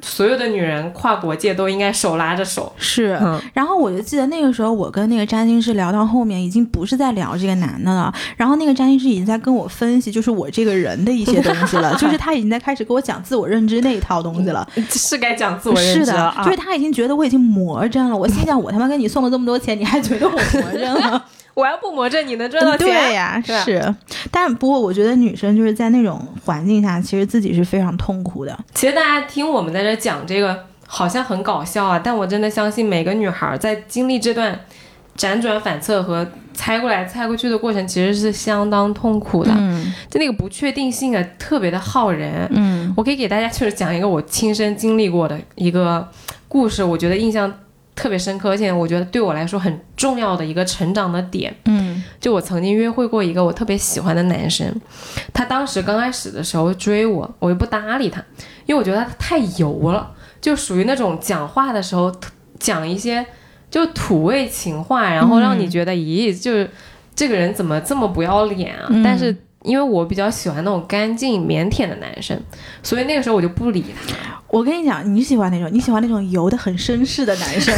[0.07, 3.19] 所有的女人跨国界都应该手拉着手，是。
[3.53, 8.13] 然后我就记得那个时候，我跟那个占星师聊到后面，已经不是在聊这个男的了。
[8.37, 14.67] 然后那个占星师已经在跟我分析，就是我这个人的一些东西了， 就是他已经在开始给我讲自我认知那一套东西了。
[14.91, 18.15] 是该讲自我认知了，就是他已经觉得我已经魔怔了。
[18.15, 21.25] 我心想，我他妈给你送了这么多钱，你还觉得我魔怔了？
[21.55, 22.85] 我要不魔怔，你能赚到钱？
[22.85, 23.95] 对呀，是。
[24.29, 28.55] 但不过我觉得女生就是在那种环境下，其实自己是非常痛苦的。
[28.73, 34.59] 其实大家听我们在这讲这个，好像很搞笑啊，但我真的相信每个女孩在经历这段
[35.17, 39.51] 辗转反侧和猜过来猜过去的过程，其实是相当痛苦的。
[39.57, 42.45] 嗯就那个不确定性啊，特别的耗人。
[42.51, 46.05] 嗯我可以给大家就是讲一个我亲身经历过的一个
[46.49, 47.51] 故事，我觉得印象
[47.95, 51.55] 特别深刻，而且我觉得对我来说很重要的一个成长的点。
[51.65, 54.69] 嗯就我曾经约会过一个我特别喜欢的男生，
[55.33, 58.21] 他当时刚开始的时候追我，我又不搭理他，
[58.65, 62.13] 因为我觉得他太油了，就属于那种讲话的时候
[62.59, 63.25] 讲一些
[63.71, 66.69] 就土味情话，然后让你觉得，咦，就是
[67.15, 68.87] 这个人怎么这么不要脸啊？
[68.89, 72.39] 嗯但是因为我比较喜欢那种干净腼腆的男生，
[72.83, 74.15] 所以那个时候我就不理他。
[74.47, 77.73] 我跟你讲，你喜欢那种，你喜欢那种油的很绅士的男生，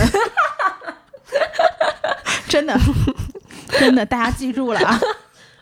[2.47, 2.78] 真的，
[3.80, 5.00] 真的，大家记住了啊。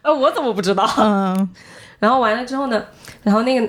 [0.01, 0.85] 呃， 我怎么不知道？
[0.97, 1.49] 嗯
[1.99, 2.83] 然后完了之后呢，
[3.23, 3.67] 然后那个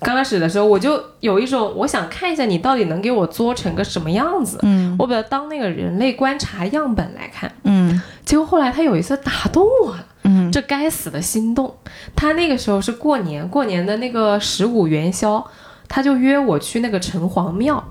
[0.00, 7.50] 刚开始的时候，我就有一种我想看一下你到底能给我做成个什么样子，嗯我把它当那个人类观察样本来看。
[7.64, 11.74] 嗯结果后来他有一次打动我了，嗯这该死的心动。
[12.14, 15.42] 他那个时候是过年，过年的那个十五元宵，
[15.88, 17.82] 他就约我去那个城隍庙。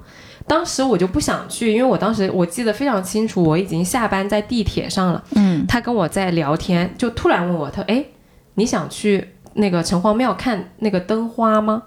[0.45, 5.23] 当时我就不想去，因为我当时我记得非常清楚，我已经下班在地铁上了。
[5.35, 8.05] 嗯他跟我在聊天，就突然问我，他说：“哎，
[8.53, 11.83] 你想去那个城隍庙看那个灯花吗？”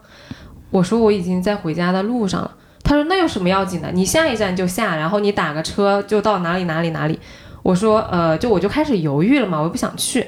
[0.71, 2.51] 我说：“我已经在回家的路上了。”
[2.85, 3.91] 他说：“那有什么要紧的？
[3.93, 7.19] 你下一站就下，然后你打个车就到哪里哪里哪里。”
[7.65, 10.27] 我说：“呃，就我就开始犹豫了嘛，我又不想去。”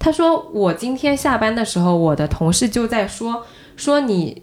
[0.00, 3.44] 他说：“我今天下班的时候，我的同事就在说
[3.76, 4.42] 说你。”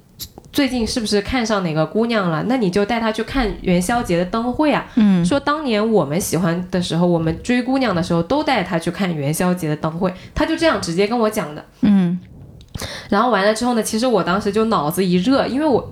[0.54, 2.44] 最近是不是看上哪个姑娘了？
[2.50, 4.86] 那你就带她去看元宵节的灯会啊！
[4.96, 11.64] 嗯说当年我们喜欢的时候，我们追姑娘的时候都带她去看元宵节的灯会，他就这样直接跟我讲的。
[11.84, 12.20] 嗯
[13.10, 15.92] 然后完了之后呢，其实我当时就脑子一热，因为我。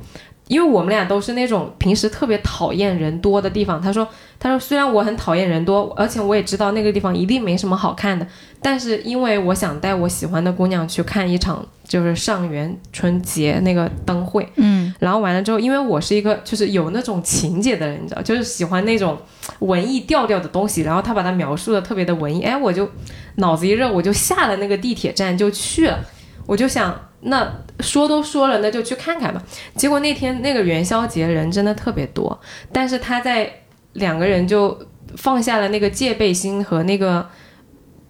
[0.50, 4.08] 因为我们俩都是那种平时特别讨厌人多的地方，他说，
[4.40, 8.26] 他说虽然我很讨厌人多，而且我也知道那个地方一定没什么好看的，
[8.60, 19.16] 但是因为我想带我喜欢的姑娘去看一场就是上元春节那个灯会，嗯然后完了之后，因为我是一个就是有那种情节的人，你知道，就是喜欢那种
[19.60, 22.90] 文艺调调的东西，然后他把它描述的特别的文艺，哎，我就
[23.36, 26.00] 脑子一热，我就下了那个地铁站就去了，
[26.50, 27.48] 我就想，那
[27.80, 29.40] 说都说了，那就去看看吧。
[29.76, 32.40] 结果那天那个元宵节人真的特别多，
[32.72, 33.54] 但是他在
[33.94, 34.76] 两个人就
[35.16, 37.30] 放下了那个戒备心和那个。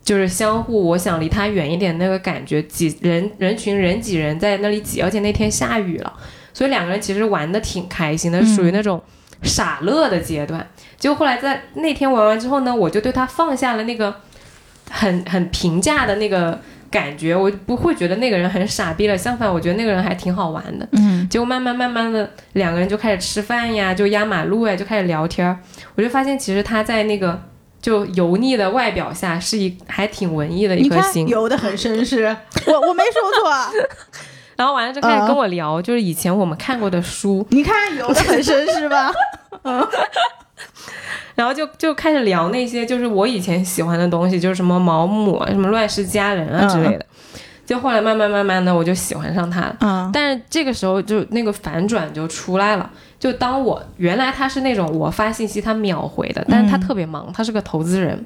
[0.01, 6.11] 就是相互，我想离他远一点那个感觉，挤人人群人挤人在那里挤，而且那天下雨了，
[6.51, 8.99] 所以两个人其实玩的挺开心的，属于那种
[9.43, 10.67] 傻乐的阶段。
[10.97, 14.15] 结果后来在那天玩完之后呢，我就对他放下了那个
[14.89, 20.87] 很很平价的那个感觉，我不会觉得那个人很傻逼了，相反，我觉得那个人还挺好玩的。
[20.93, 25.59] 嗯结果慢慢慢慢的，两个人就开始吃饭呀，就压马路呀，就开始聊天儿。
[25.95, 27.39] 我就发现，其实他在那个
[27.81, 31.27] 就油腻的外表下，是一还挺文艺的一颗心。
[31.27, 33.83] 油的很绅士，我我没说错，
[34.55, 39.11] 然后完了就开始跟我聊，就是以前我们看过的书，你看油的很绅士吧？
[41.35, 47.05] 然后就就开始聊那些就是我以前喜欢的东西，就是什么毛姆啊、什么乱世佳人啊之类的。
[47.65, 49.77] 就后来慢慢慢慢的，我就喜欢上他了。
[49.81, 58.25] 嗯但是这个时候就那个反转就出来了，就当我原来他是那种我发信息他秒回的，但是他特别忙，他是个投资人，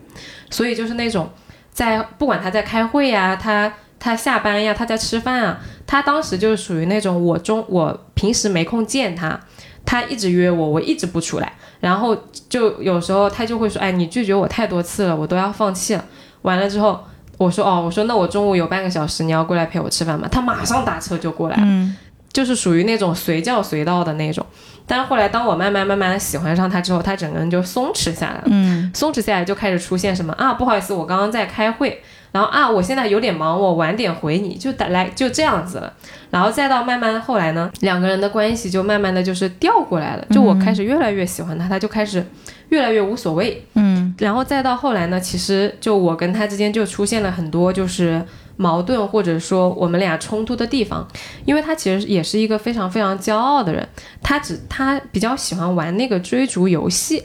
[0.50, 1.30] 所以就是那种
[1.74, 9.38] 在不管他在开会呀，他他下班呀，他在吃饭啊，他当时就是属于那种我中我平时没空见他，
[9.86, 12.16] 他一直约我，我一直不出来，然后
[12.50, 16.06] 就有时候他就会说，哎，你拒绝我太多次了，我都要放弃了。
[16.42, 17.00] 完了之后。
[17.40, 20.28] 我说哦，我说那我中午有半个小时，你要过来陪我吃饭吗？
[20.32, 21.94] 他马上打车就过来了，嗯
[22.32, 24.46] 就是属于那种随叫随到的那种。
[24.86, 28.44] 但是后来，当我慢慢慢慢的喜欢上他之后，他整个人就松弛下来了。
[28.46, 30.54] 嗯松弛下来就开始出现什么啊？
[30.54, 32.02] 不好意思，我刚刚在开会，
[32.34, 35.94] 然后啊，我现在有点忙，我晚点回你，就打来就这样子了。
[36.32, 42.26] 然后再到慢慢后来呢，两个人的关系就慢慢的就是调过来了，就我开始越来越喜欢他，他就开始
[42.70, 43.64] 越来越无所谓。
[43.76, 48.20] 嗯然后再到后来呢，其实就我跟他之间就出现了很多就是
[48.58, 51.08] 矛盾，或者说我们俩冲突的地方，
[51.46, 53.88] 因为他其实也是一个非常非常骄傲的人，
[54.24, 57.24] 他只他比较喜欢玩那个追逐游戏，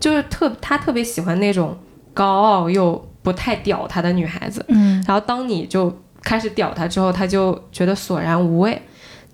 [0.00, 1.78] 就是特他特别喜欢那种
[2.12, 5.04] 高傲又不太屌他的女孩子，嗯。
[5.06, 8.80] 然后当你就开始屌他之后，他就觉得索然无味。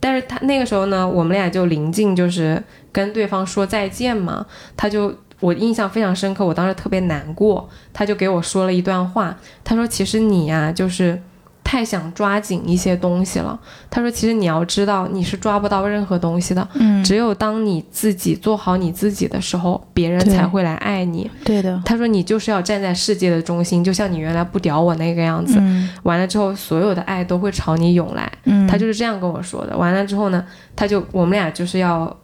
[0.00, 4.44] 但是他那个时候呢，我们俩就临近就是跟对方说再见嘛，
[4.76, 11.22] 他就我印象非常深刻，我当时特别难过，他就给我说了一段话，他说：“其实你呀，就是
[11.64, 13.58] 太想抓紧一些东西了。”
[13.90, 25.56] 他说：“其实你要知道，你是抓不到任何东西的，嗯，只有当你自己做好你自己的时候，别人才会来爱你。”对的，他说：“你就是要站在世界的中心，就像你原来不屌我那个样子。
[25.58, 29.76] 嗯完了之后，所有的爱都会朝你涌来。”嗯，他就是这样跟我说的。
[29.76, 30.44] 完了之后呢，
[30.76, 32.14] 他就我们俩就是要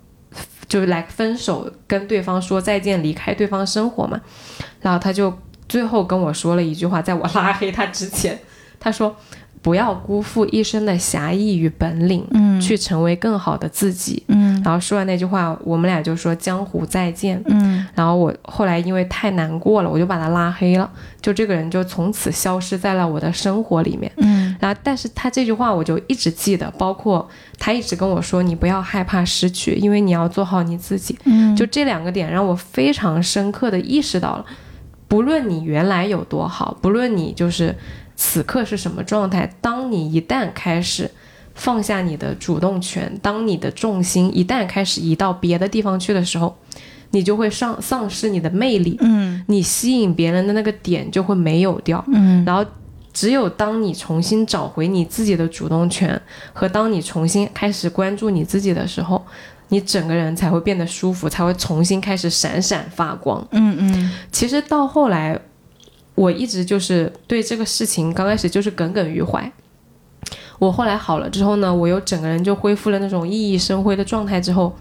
[0.68, 4.20] 就是来分手，跟对方说再见，离开对方生活嘛。
[4.80, 5.32] 然后他就
[5.68, 8.38] 最后跟我说了一句话，在我拉黑他之前，
[8.80, 9.14] 他说
[9.62, 17.42] ：“不要辜负一生的侠义与本领，嗯去成为更好的自己。”嗯然后说完那句话，我们俩就说江湖再见。
[17.46, 20.90] 嗯然后我后来因为太难过了，我就把他拉黑了，
[21.22, 24.10] 就这个人就从此消失在了我的生活里面。
[24.16, 27.26] 嗯然后，但是他这句话我就一直记得，包括
[27.58, 31.18] 他一直跟我说，你不要害怕失去，因为你要做好你自己。
[31.24, 34.44] 嗯，就这两个点让我非常深刻的意识到了，
[35.08, 37.74] 不论你原来有多好，不论你就是
[38.22, 41.10] 此刻是什么状态，当你一旦开始
[41.54, 46.54] 放下你的主动权，当你的重心一旦开始移到别的地方去的时候，
[47.12, 52.04] 你就会丧丧失你的魅力，嗯你吸引别人的那个点就会没有掉。
[52.08, 52.62] 嗯然后，
[53.14, 56.20] 只有当你重新找回你自己的主动权，
[56.52, 59.24] 和当你重新开始关注你自己的时候，
[59.68, 63.42] 你整个人才会变得舒服，才会重新开始闪闪发光。
[63.52, 65.40] 嗯嗯其实到后来，
[66.20, 69.50] 我一直就是对这个事情刚开始就是耿耿于怀。
[70.58, 74.76] 我后来好了之后呢，我又整个人就恢复了那种熠熠生辉的状态之后，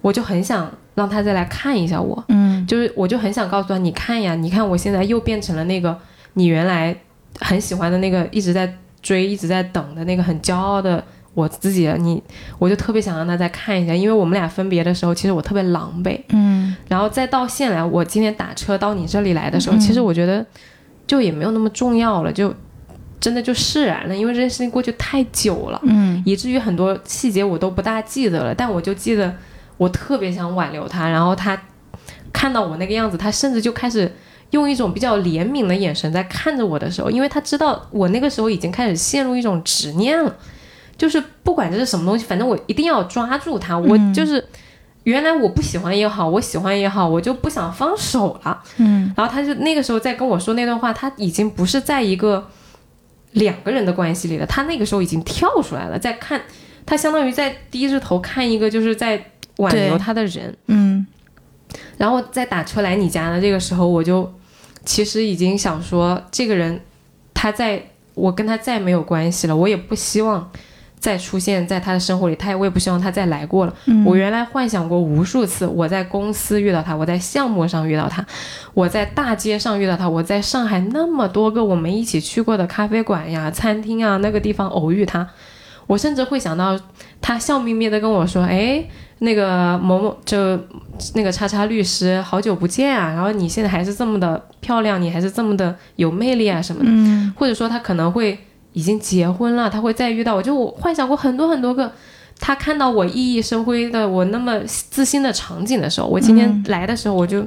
[0.00, 5.94] 我就很想让他再来看一下我，嗯就是我就很想告诉他，你看呀，你看我现在又变成了那个
[6.32, 6.96] 你原来
[7.40, 8.72] 很喜欢的那个一直在
[9.02, 11.98] 追、一直在等的那个很骄傲的我自己了。
[11.98, 12.22] 你，
[12.58, 16.18] 我就特别想让他再看一下，因为我们俩分别的时候，其实我特别狼狈。
[16.30, 20.44] 嗯然后再到现来，我今天打车到你这里来的时候，嗯其实我觉得
[21.08, 22.54] 就也没有那么重要了，就
[23.18, 25.80] 真的就释然了，因为这件事情过去太久了。
[25.82, 29.34] 嗯以至于很多细节我都不大记得了，但我就记得
[29.76, 31.60] 我特别想挽留他，然后他
[32.32, 34.14] 看到我那个样子，他甚至就开始
[34.50, 40.36] 用一种比较怜悯的眼神在看着我的时候，因为他知道我那个时候已经开始陷入一种执念了，
[40.96, 44.44] 就是不管这是什么东西，反正我一定要抓住他，我嗯就是。
[45.08, 48.62] 原来我不喜欢也好，我喜欢也好，我就不想放手了。
[48.76, 52.46] 嗯然后他就那个时候在跟我说那段话，他已经不是在一个
[53.32, 56.42] 两个人的关系里了，他那个时候已经跳出来了，在看
[56.84, 60.54] 他相当于在低着头看一个就是在挽留他的人。
[60.66, 61.06] 嗯
[61.96, 64.30] 然后在打车来你家的这个时候，我就
[64.84, 66.78] 其实已经想说，这个人
[67.32, 70.50] 他在我跟他再没有关系了，我也不希望
[70.98, 73.74] 再出现在他的生活里，他也我也不希望他再来过了。
[73.86, 78.24] 嗯，我原来幻想过无数次，我在公司遇到他，我在项目上遇到他，
[78.74, 85.26] 我在大街上遇到他，我在上海那么多个我们一起去过的咖啡馆呀、餐厅啊那个地方偶遇他，
[85.86, 86.78] 我甚至会想到
[87.20, 88.84] 他笑眯眯的跟我说：“哎，
[89.20, 90.58] 那个某某就
[91.14, 98.36] 那个叉叉律师，好久不见啊，然后你现在还是这么的漂亮，你还是这么的有魅力啊什么的。”嗯或者说他可能会
[98.72, 100.42] 已经结婚了，他会再遇到我。
[100.42, 101.90] 就我幻想过很多很多个，
[102.38, 107.46] 他看到我熠熠生辉的我那么自信的场景的时候，我今天来的时候，我就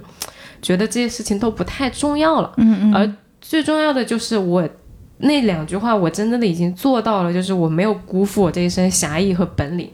[0.61, 2.51] 觉得这些事情都不太重要了。
[2.57, 4.67] 嗯嗯，而最重要的就是我
[5.19, 9.89] 那两句话，我真正的已经做到了，就是我没有辜负我这一身侠义和本领，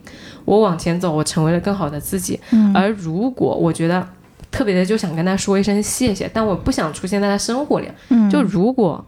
[0.45, 2.39] 我往前走，我成为了更好的自己。
[2.51, 4.07] 嗯而如果我觉得
[4.49, 9.05] 特别的就想跟他说一声谢谢，但我不想出现在他生活里，嗯就如果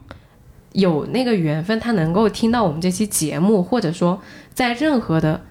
[0.73, 4.21] 有那个缘分，他能够听到我们这期节目，或者说
[4.53, 5.41] 在任何的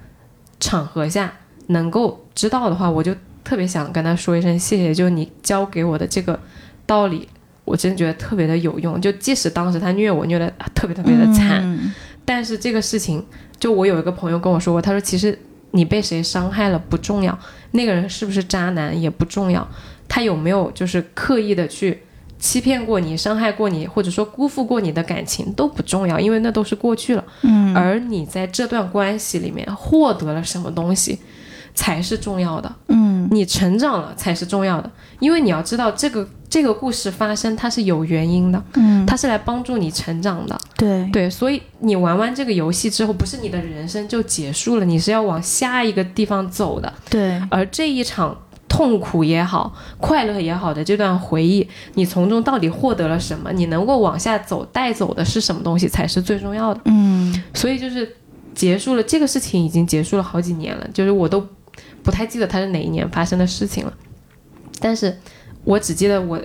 [0.60, 1.32] 场合下
[1.68, 4.94] 能够知道的话，我就特别想跟他说一声谢谢。
[4.94, 6.38] 就你教给我的这个
[6.86, 7.28] 道理，
[7.64, 9.00] 我真觉得特别的有用。
[9.00, 11.92] 就即使当时他虐我虐的特别特别的惨，嗯
[12.24, 13.24] 但是这个事情，
[13.58, 15.38] 就我有一个朋友跟我说过，他说其实
[15.70, 17.36] 你被谁伤害了不重要，
[17.70, 19.66] 那个人是不是渣男也不重要，
[20.06, 22.02] 他有没有就是刻意的去
[22.38, 27.24] 欺骗过你、伤害过你，或者说辜负过你的感情都不重要，因为那都是过去了。
[27.42, 31.18] 嗯而你在这段关系里面获得了什么东西，
[31.74, 32.72] 才是重要的。
[32.88, 40.58] 嗯你成长了才是重要的，因为你要知道这个这个故事发生它是有原因的，嗯，它是来帮助你成长的。
[40.76, 46.90] 对对，所以你玩完这个游戏之后，不是你的人生就结束了，你是要往下一个地方走的。
[47.10, 48.34] 对而这一场
[48.68, 53.50] 痛苦也好，快乐也好的这段回忆，你从中到底获得了什么？
[53.52, 56.80] 你能够往下走带走的是什么东西才是最重要的。
[56.84, 58.16] 嗯所以就是
[58.54, 61.44] 结束了这个事情，已经结束了好几年了，就是我都
[62.02, 63.92] 不太记得它是哪一年发生的事情了。
[64.80, 65.18] 但是
[65.64, 66.40] 我只记得我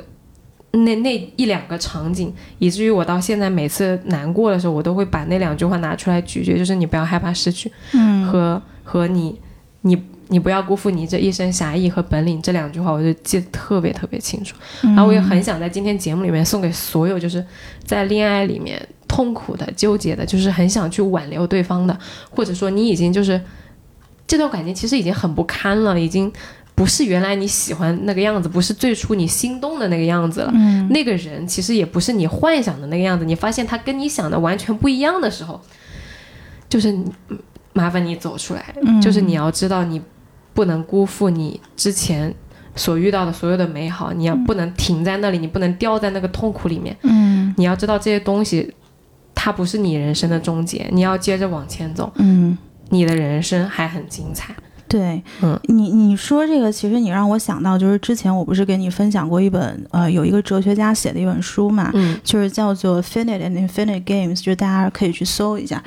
[0.72, 9.40] 那那一两个场景，以至于我到现在每次难过的时候，我都会把那两句话拿出来咀嚼，就是你不要害怕失去，嗯和和你
[9.82, 9.96] 你
[10.34, 14.56] 你不要辜负你这一身侠义和本领这两句话，我就记得特别特别清楚。
[14.82, 17.46] 然后我也很想在今天节目里面送给所有就是
[17.86, 21.96] 在恋爱里面痛苦的、纠结的，就是很想去挽留对方的，
[22.32, 23.40] 或者说你已经就是
[24.26, 26.34] 这段感情其实已经很不堪了，已经
[26.74, 30.52] 不是原来你喜欢那个样子，不是最初你心动的那个样子了。
[30.56, 35.62] 嗯那个人其实也不是你幻想的那个样子，你发现他跟你想的完全不一样的时候，
[36.68, 36.98] 就是
[37.74, 40.02] 麻烦你走出来，嗯就是你要知道你
[40.54, 42.34] 不能辜负你之前
[42.76, 47.54] 所遇到的所有的美好，你要不能停在那里，你不能掉在那个痛苦里面，嗯。
[47.58, 48.74] 你要知道这些东西，
[49.36, 52.58] 它不是你人生的终结，你要接着往前走，嗯。
[52.90, 54.56] 你的人生还很精彩。
[54.88, 55.60] 对，嗯。
[55.64, 62.20] 你你说这个，其实你让我想到，就是之前我不是给你分享过一本，呃，有一个哲学家写的一本书嘛，嗯。
[62.24, 65.84] 就是叫做《Finite and Infinite Games》，就是大家可以去搜一下，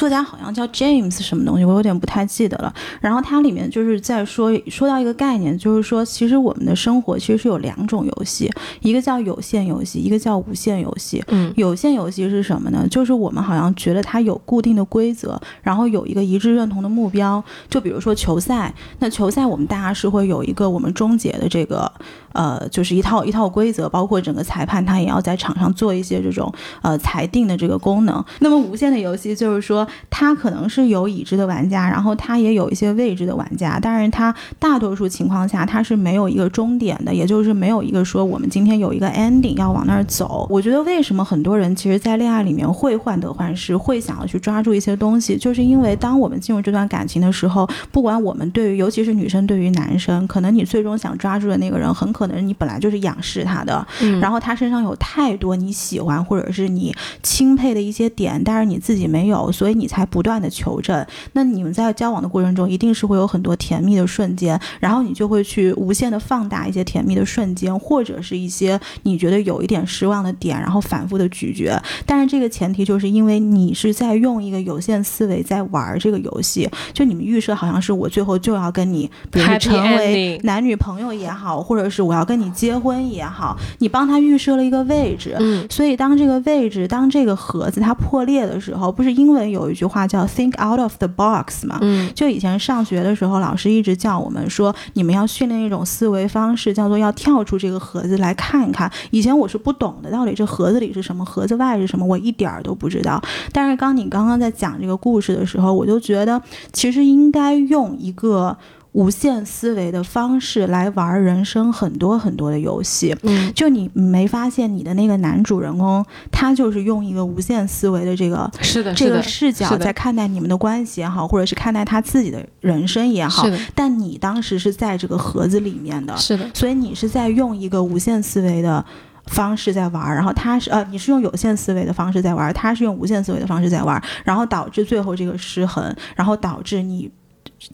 [0.00, 2.72] 作家好像叫 James 什么东西，我有点不太记得了。
[3.02, 11.22] 然后它里面就是在说说到一个概念，就是说其实我们的生活其实是有两种游戏，一个叫有限游戏，一个叫无限游戏。
[11.28, 12.88] 嗯有限游戏是什么呢？
[12.90, 17.44] 就是我们好像觉得它有固定的规则，然后有一个一致认同的目标。
[17.68, 21.92] 就比如说球赛，那球赛我们大家是会有一个我们终结的这个
[22.32, 28.24] 呃，就是一套一套规则，包括整个裁判他也要在场上做一些这种呃裁定的这个功能。
[28.38, 40.46] 那么无限的游戏就是说，它可能是有已知的玩家，然后他也有一些未知的玩家，但是他大多数情况下他是没有一个终点的，也就是没有一个说我们今天有一个 ending 要往那儿走。
[40.50, 61.04] 我觉得为什么很多人其实，在恋爱里面会患得患失，会想要去抓住一些东西，就是因为当我们进入这段感情的时候，不管我们对于，尤其是女生对于男生，可能你最终想抓住的那个人，很可能你本来就是仰视他的，嗯然后他身上有太多你喜欢或者是你钦佩的一些点，但是你自己没有，所以你才不断的求证。
[61.32, 71.80] 那你们在交往的过程中，一定是会有很多甜蜜的瞬间，然后你就会去无限的放大一些甜蜜的瞬间，或者是一些你觉得有一点失望的点，然后反复的咀嚼。
[72.06, 85.36] 但是这个前提就是因为你是在用一个有限思维在玩这个游戏，就你们预设好像是我最后就要跟你，比如说成为男女朋友也好，或者是我要跟你结婚也好，你帮他预设了一个位置。
[85.38, 91.78] 嗯所以，当这个位置，当这个盒子它破裂的时候，不是因为有一句话叫 “think out of the box” 嘛？
[91.80, 98.88] 嗯就以前上学的时候，老师一直叫我们说，你们要训练一种思维方式，叫做要跳出这个盒子来看一看。
[99.10, 103.20] 以前我是不懂的，到底这盒子里是什么，盒子外是什么，我一点儿都不知道。
[103.52, 106.40] 但是刚你刚刚在讲这个故事的时候，我就觉得
[106.72, 108.56] 其实应该用一个。
[108.92, 113.52] 无限思维的方式来玩人生很多很多的游戏，嗯。
[113.54, 128.84] 就你没发现你的那个男主人公，他就是用一个无限思维的这个是的，这个，视角在看待你们的关系也好，或者是看待他自己的人生也好是，的，但你当时是在这个盒子里面的，是的，所以你是在用一个无限思维的。
[129.26, 137.08] 方式在玩儿，然后他是呃，你是用有限思维的方式在玩儿，他是用无限思维的方式在玩儿，然后导致最后这个失衡，然后导致你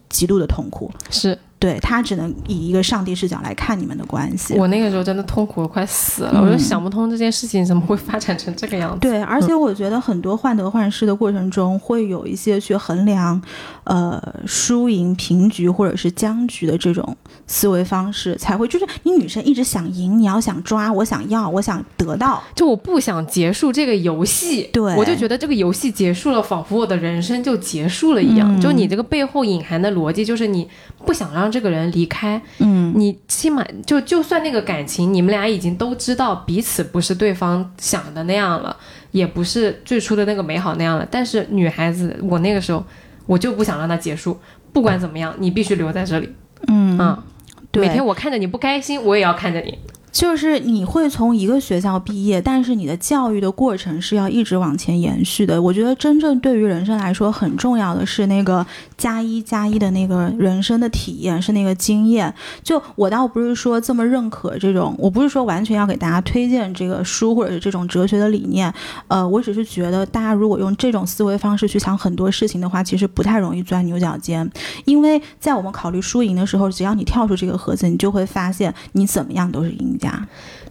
[0.09, 0.91] 极度的痛苦。
[1.09, 4.53] 是对他只能以一个上帝视角来看你们的关系。
[4.55, 8.99] 我那个时候真的痛苦的快死了，嗯我就想不通这件事情怎么会发展成这个样子。
[8.99, 13.41] 对，而且我觉得很多患得患失的过程中，会有一些去衡量，
[13.85, 17.15] 呃，输赢、平局或者是僵局的这种
[17.47, 28.53] 思维方式，才会就是你女生一直想赢，你要想抓，我想要，我想得到，就我不想结束这个游戏，对我就觉得这个游戏结束了，仿佛我的人生就结束了一样。
[28.55, 30.67] 嗯就你这个背后隐含的逻辑，就是你
[31.05, 38.75] 不想让这个人离开，嗯你起码就就算那个感情，你们俩已经都知道彼此不是对方想的那样了，
[39.11, 41.07] 也不是最初的那个美好那样了。
[41.09, 42.83] 但是女孩子，我那个时候
[43.25, 44.39] 我就不想让它结束，
[44.71, 46.33] 不管怎么样，你必须留在这里
[46.67, 47.23] 嗯啊、
[47.71, 49.77] 对，每天我看着你不开心，我也要看着你。
[50.17, 55.61] 就是你会从一个学校毕业，但是你的教育的过程是要一直往前延续的。
[55.61, 58.65] 我觉得真正对于人生来说很重要的是那个
[58.97, 62.33] 加一加一的那个人生的体验，是那个经验。
[62.63, 68.73] 就我倒不是说这么认可这种，我不是说完全要给大家推荐这个书或者是这种哲学的理念，
[69.09, 74.49] 呃，我只是觉得大家如果用这种思维方式去想很多事情的话，其实不太容易钻牛角尖。
[74.85, 80.06] 因为在我们考虑输赢的时候，只要你跳出这个盒子，你就会发现你怎么样都是赢家。
[80.07, 80.27] 对。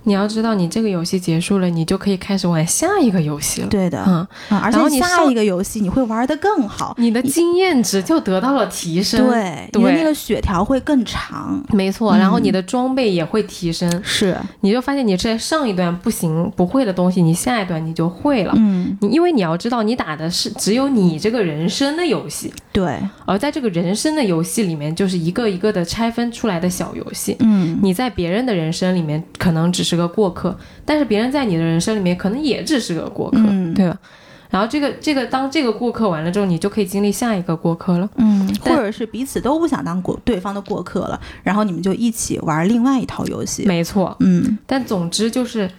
[0.06, 3.66] 你要知道，你这个游戏结束了，你就可以开始玩下一个游戏了。
[3.66, 9.28] 对的，嗯，嗯，而然后你下一个游戏你会玩的更好，你的经验值就得到了提升。
[9.28, 11.60] 对，你的对那个血条会更长。
[11.72, 18.52] 没错，嗯然后你的装备也会提升，是，你就发现你在上一段不行不会的东西，你下一段你就会了。
[18.56, 27.36] 嗯，你因为你要知道，你打的是只有你这个人生的游戏，对，而在这个人生的游戏里面，就是一个一个的拆分出来的小游戏。
[27.40, 33.98] 嗯，你在别人的人生里面可能只是个过客，但是别人在你的人生里面可能也只是个过客，嗯对吧？
[34.48, 38.08] 然后这个这个当这个过客完了之后，你就可以经历下一个过客了。
[38.14, 43.64] 嗯，或者是彼此都不想当过对方的过客了，然后你们就一起玩另外一套游戏。
[43.66, 45.70] 没错，嗯但总之就是，嗯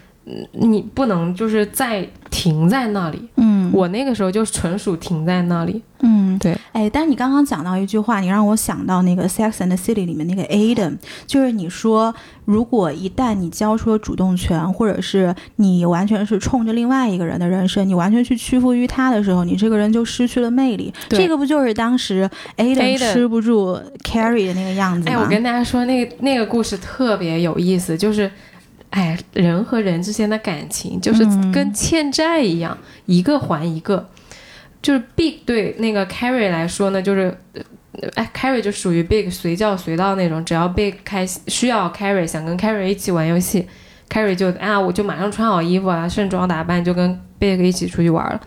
[0.51, 3.27] 你不能就是再停在那里。
[3.35, 5.81] 嗯，我那个时候就纯属停在那里。
[6.01, 12.13] 嗯对，哎，但是你刚刚讲到一句话，你让我想到那个《Sex and the City》里面那个 Aiden，就是你说，
[12.45, 20.93] 如果一旦你交出了主动权，或者是你完全是冲着另外一个人的人生，你完全去屈服于他的时候，你这个人就失去了魅力。
[21.09, 25.15] 对这个不就是当时 Aiden 吃不住 Carrie 的那个样子吗？
[25.15, 28.29] 哎，我跟大家说，那个那个故事特别有意思，就是，
[28.89, 34.09] 哎，人和人之间的感情就是嗯跟欠债一样，一个还一个。
[34.81, 37.35] 就是 Big 对那个 Carrie 来说呢，就是，
[37.93, 43.67] 呃哎，Carrie 就属于 Big 随叫随到那种，只要 Big 开心需要 Carrie 想跟 Carrie 一起玩游戏
[44.07, 48.39] ，Carrie 就啊，我就马上穿好衣服啊，盛装打扮就跟 Big 一起出去玩了。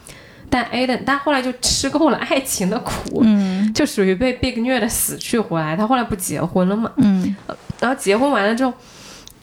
[0.49, 5.76] 但 Aiden 但后来就吃够了爱情的苦，嗯就属于被 Big 虐的死去活来。
[5.76, 6.91] 他后来不结婚了嘛？
[6.97, 7.36] 嗯
[7.80, 8.72] 然后结婚完了之后，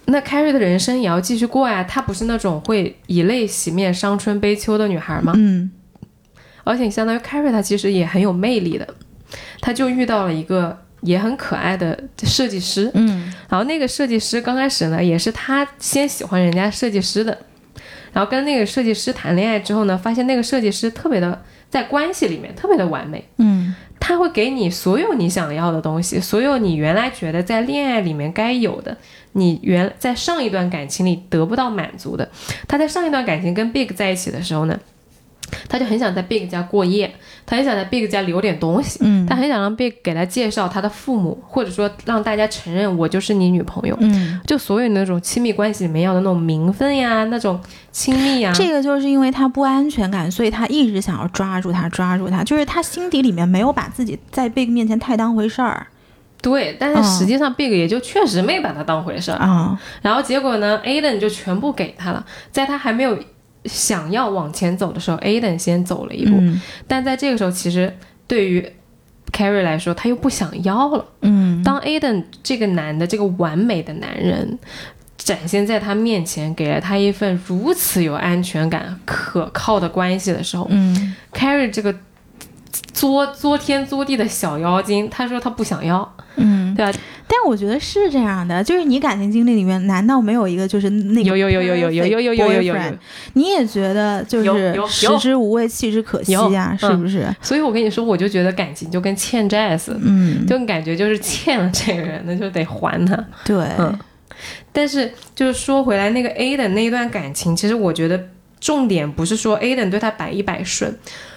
[0.08, 1.84] 那 Carrie 的人生也要继续过呀。
[1.84, 5.34] 她不是那种会以泪洗面、伤春悲秋的女孩吗？
[5.36, 5.70] 嗯
[6.64, 8.88] 而且相当于 Carrie 她其实也很有魅力的，
[9.62, 12.92] 她就遇到了一个也很可爱的设计师。
[12.94, 17.38] 嗯然后那个设计师刚开始呢，也是她先喜欢人家设计师的，
[18.12, 23.24] 然后跟那个设计师谈恋爱之后呢，发现那个设计师特别的在关系里面特别的完美。
[23.38, 28.96] 嗯他会给你所有你想要的东西，所有你原来觉得在恋爱里面该有的，
[29.34, 32.30] 你原在上一段感情里得不到满足的。
[32.68, 34.80] 他在上一段感情跟 Big 在一起的时候呢，
[35.70, 37.14] 他就很想在 Big 家过夜，
[37.46, 43.98] 他很想在 Big 家留点东西，嗯他很想让 Big 给他介绍他的父母，或者说让大家承认我就是你女朋友。
[44.00, 47.60] 嗯，就所有那种亲密关系里面要的那种名分呀，那种
[47.92, 55.88] 亲密呀，这个就是因为他不安全感，所以他一直想要抓住他，抓住他，就是他心底里面没有把自己在 Big 面前太当回事儿
[56.40, 59.38] 对，但是实际上 Big 也就确实没把他当回事儿。
[59.40, 59.78] 啊。
[60.04, 63.18] 然后结果呢，Aiden 就全部给他了，在他还没有
[63.68, 66.38] 想要往前走的时候，Aden 先走了一步。
[66.40, 67.94] 嗯但在这个时候，其实
[68.26, 68.66] 对于
[69.32, 71.06] Carrie 来说，他又不想要了。
[71.22, 74.58] 嗯当 Aden 这个男的这个完美的男人
[75.18, 81.94] 展现在他面前，给了他一份如此有安全感、可靠的关系的时候、嗯 c a r r i e 这个
[82.94, 87.00] 作作天作地的小妖精，他说他不想要，嗯，对吧？
[87.28, 92.76] 但我觉得是这样的，就是你感情经历里面，难道没有一个就是那个有有有有有有有有有有有？
[93.34, 97.28] 你也觉得就是食之无味，弃之可惜呀、是不是？
[97.42, 103.16] 所以我跟你说，我就觉得感情就跟欠债似的，嗯，就感觉就是欠了这个人，那就得还他。
[103.44, 103.98] 对，嗯
[104.72, 110.96] 但是就是说回来，那个 A 的那一段感情，其实我觉得重点不是说 A 的对他百依百顺，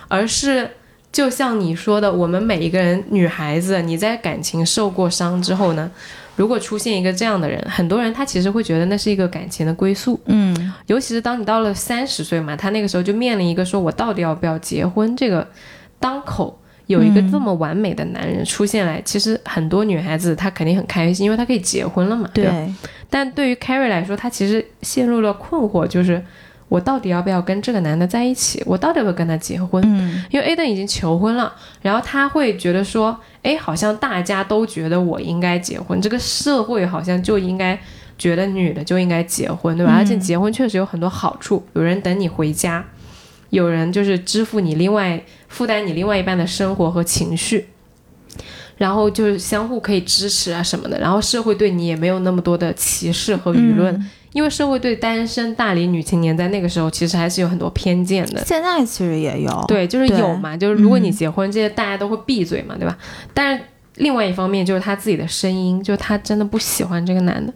[0.08, 0.70] 而是
[1.12, 5.90] 就像你说的，我们每一个人，女孩子，你在感情受过伤之后呢，
[6.36, 15.46] 如果出现一个这样的人，很多人他其实会觉得那是一个感情的归宿，嗯尤其是当你到了三十岁嘛，他那个时候就面临一个说我到底要不要结婚这个
[15.98, 16.56] 当口。
[16.86, 22.42] 有一个这么完美的男人出现来，其实很多女孩子她肯定很开心，因为她可以结婚了嘛，对？
[22.46, 22.74] 对，
[23.08, 26.20] 但对于 Carrie 来说，她其实陷入了困惑，就是
[26.70, 28.62] 我到底要不要跟这个男的在一起？
[28.64, 29.82] 我到底要不要跟他结婚？
[29.84, 31.52] 嗯因为 Aden 已经求婚了，
[31.82, 37.78] 然后他会觉得说，哎，好像大家都觉得我应该结婚，这个社会好像就应该
[38.16, 39.92] 觉得女的就应该结婚，对吧？
[39.92, 42.84] 嗯而且结婚确实有很多好处，有人等你回家，
[43.50, 47.66] 有人就是支付你另外负担你另外一半的生活和情绪。
[48.76, 58.44] 然后就是相互可以支持啊什么的，然后社会对你也没有那么多的歧视和舆论，嗯因为社会对单身大龄女青年在那个时候其实还是有很多偏见的。
[58.44, 62.96] 现在其实也有，对，就是有嘛，就是如果你嗯结婚，这些大家都会闭嘴嘛，对吧？
[63.34, 63.64] 但是
[63.96, 67.52] 另外一方面就是她自己的声音，就是他真的不喜欢这个男的，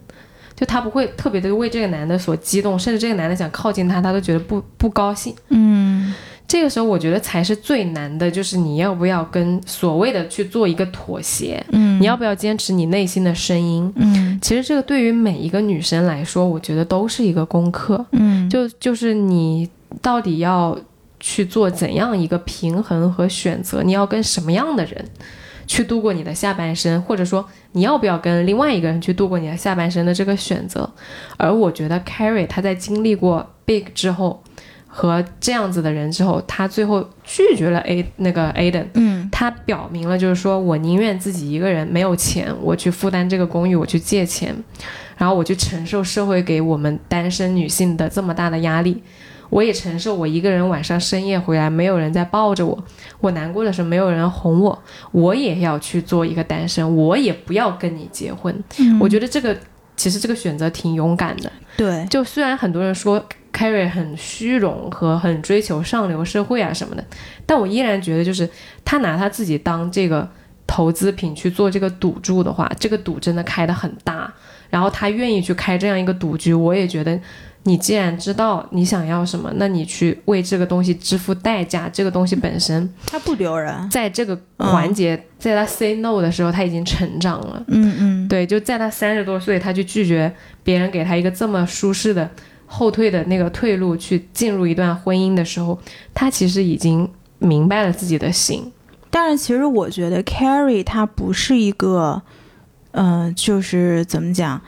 [0.55, 5.33] 就她不会特别的为这个男的所激动，甚至这个男的想靠近她，她都觉得不不高兴。
[5.49, 6.13] 嗯
[6.47, 13.91] 这个时候我觉得才是最难的，就是你要不要跟所谓的去做一个妥协，嗯你要不要坚持你内心的声音？
[13.95, 18.05] 嗯其实这个对于每一个女生来说，我觉得都是一个功课。
[18.11, 19.67] 嗯就就是你
[20.01, 20.77] 到底要
[21.19, 23.81] 去做怎样一个平衡和选择？
[23.81, 25.03] 你要跟什么样的人
[25.65, 30.87] 去度过你的下半生，或者说你要不要跟另外一个人去度过你的下半生的这个选择？
[31.37, 34.43] 而我觉得 Carrie 她在经历过 Big 之后
[34.97, 38.85] 和这样子的人之后，他最后拒绝了 A 那个 Aden。
[38.93, 44.55] 嗯他表明了，就是说我宁愿自己一个人没有钱，我去负担这个公寓，我去借钱，
[45.17, 49.03] 然后我去承受社会给我们单身女性的这么大的压力，
[49.49, 52.81] 我也承受我一个人晚上深夜回来没有人在抱着我，
[53.19, 54.81] 我难过的时候没有人哄我，
[55.11, 58.63] 我也要去做一个单身，我也不要跟你结婚。
[58.77, 59.57] 嗯我觉得这个
[59.97, 61.51] 其实这个选择挺勇敢的。
[61.77, 63.23] 对，就虽然很多人说
[63.53, 67.03] Carrie 很虚荣和很追求上流社会啊什么的，
[67.45, 68.49] 但我依然觉得，就是
[68.83, 70.29] 他拿他自己当这个
[70.67, 74.33] 投资品去做这个赌注的话，这个赌真的开的很大。
[74.69, 77.17] 然后他愿意去开这样一个赌局，我也觉得，
[77.67, 83.89] 你既然知道你想要什么，那你去为这个东西支付代价，这个东西本身他不丢人。
[83.89, 87.63] 在这个环节，在他 say no 的时候，他已经成长了。
[87.67, 90.31] 嗯嗯对，就在他三十多岁，他去拒绝
[90.63, 92.29] 别人给他一个这么舒适的
[92.67, 95.79] 后退的那个退路，去进入一段婚姻的时候，
[96.13, 97.09] 他其实已经
[97.39, 98.71] 明白了自己的心。
[99.09, 102.21] 但是其实我觉得 Carrie 她不是一个，
[102.91, 104.61] 嗯、就是怎么讲，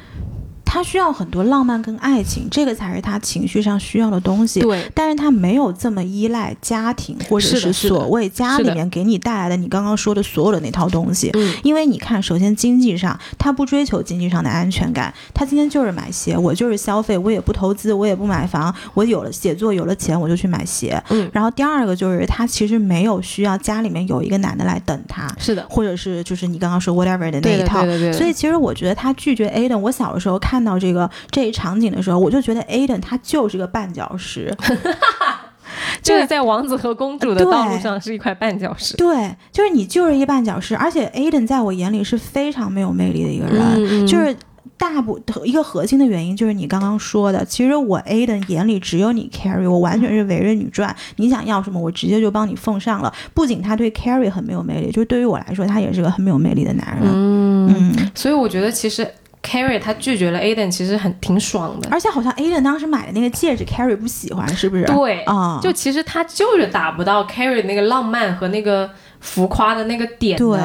[0.77, 4.59] 她需要很多浪漫跟爱情，这个才是他情绪上需要的东西。
[4.59, 11.31] 对，但是他没有这么依赖家庭，或者是所谓家里面给你带来的你刚刚说的所有的那套东西。
[11.33, 21.01] 嗯，因为你看，首先经济上，他不追求经济上的安全感，他今天就是买鞋，我就是消费，我也不投资，我也不买房，我有了写作有了钱，我就去买鞋。
[21.09, 27.97] 嗯然后第二个就是他其实没有需要家里面有一个男的来等他，是的，或者是就是你刚刚说 whatever 的那，一套对。
[27.97, 28.13] 对。
[28.13, 34.55] 所以其实我觉得他拒绝 Aden，我小的时候看到这个这一场景的时候，我就觉得 Aden 他就是个绊脚石。
[36.03, 38.95] 就是在王子和公主的道路上是一块绊脚石。
[38.97, 44.35] 对，就是你就是一绊脚石，而且 Aden 在我眼里是非常没有魅力的一个人，就是。
[44.79, 53.11] 大部一个核心的原因就是你刚刚说的，其实我 Aden 眼里只有你 Carrie，我完全是围着你转，你想要什么我直接就帮你奉上了。
[53.33, 57.09] 不仅他对 Carrie 很没有魅力，就是对于我来说，他也是个很没有魅力的男人。
[57.11, 59.09] 嗯，嗯，所以我觉得其实
[59.43, 61.87] Carrie 她拒绝了 Aden，其实很挺爽的。
[61.89, 64.83] 而且好像 Aden 当时买的那个戒指，Carrie 不喜欢，是不是？
[64.85, 68.89] 对，啊，就其实他就是达不到 Carrie 那个浪漫和那个
[69.21, 70.59] 浮夸的那个点对。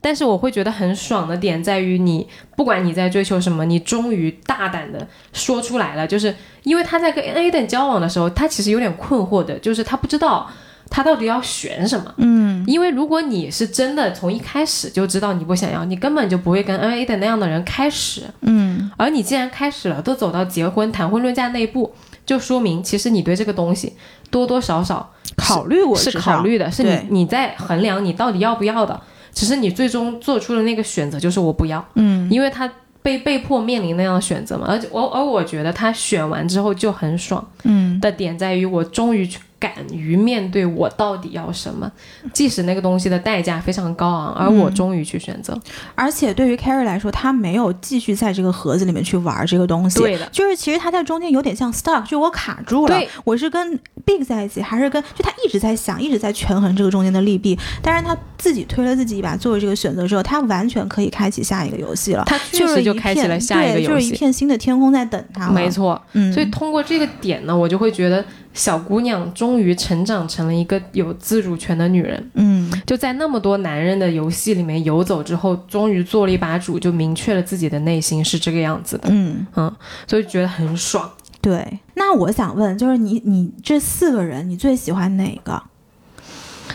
[0.00, 6.06] 但是我会觉得很爽的点在于你，不管你在追求什么，你终于大胆的说出来了。
[6.06, 10.50] 就是因为他在跟 Aden 交往的时候，他其实有点困惑的，就是他不知道
[10.90, 12.12] 他到底要选什么。
[12.18, 18.22] 嗯因为如果你是真的从一开始就知道你不想要，你根本就不会跟 Aden 那样的人开始。
[18.40, 21.92] 嗯而你既然开始了，都走到结婚谈婚论嫁那一步，
[22.24, 23.92] 就说明其实你对这个东西
[24.30, 29.00] 多多少少考虑过是考虑的，是你你在衡量你到底要不要的。
[29.32, 32.72] 只是你最终做出的那个选择就是我不要，嗯因为他
[33.02, 34.64] 被被迫面临那样的选择嘛。
[34.68, 41.90] 而且我而我觉得他选完之后就很爽嗯的点在于，我终于去敢于面对我到底要什么，
[42.34, 45.58] 即使那个东西的代价非常高昂，而我嗯终于去选择。
[45.94, 49.98] 而且对于 Carrie 来说，他没有继续在这个盒子里面去玩这个东西。
[49.98, 57.58] 对的，就是其实他在中间有点像 stuck，就我卡住了对，我是跟 Big 在一起，还是跟就他一直在想，一直在权衡这个中间的利弊。
[57.82, 62.24] 但是他自己推了自己一把，做了这个选择之后，他完全可以开启下一个游戏了。
[62.26, 64.10] 他确就是一实就开启片了下一个游戏就是一。
[64.12, 65.50] 片新的天空在等他。
[65.50, 72.30] 没，错，嗯，所以通过这个点呢，我就会觉得小姑娘终于成长成了一个有自主权的女人。
[72.34, 79.74] 嗯就在那么多男人的游戏里面游走之后，终于做了一把主，就明确了自己的内心是这个样子的，嗯，嗯，
[80.06, 81.10] 所以觉得很爽。
[81.44, 81.80] 对。
[81.92, 85.62] 那我想问，就是你你这四个人，你最喜欢哪个？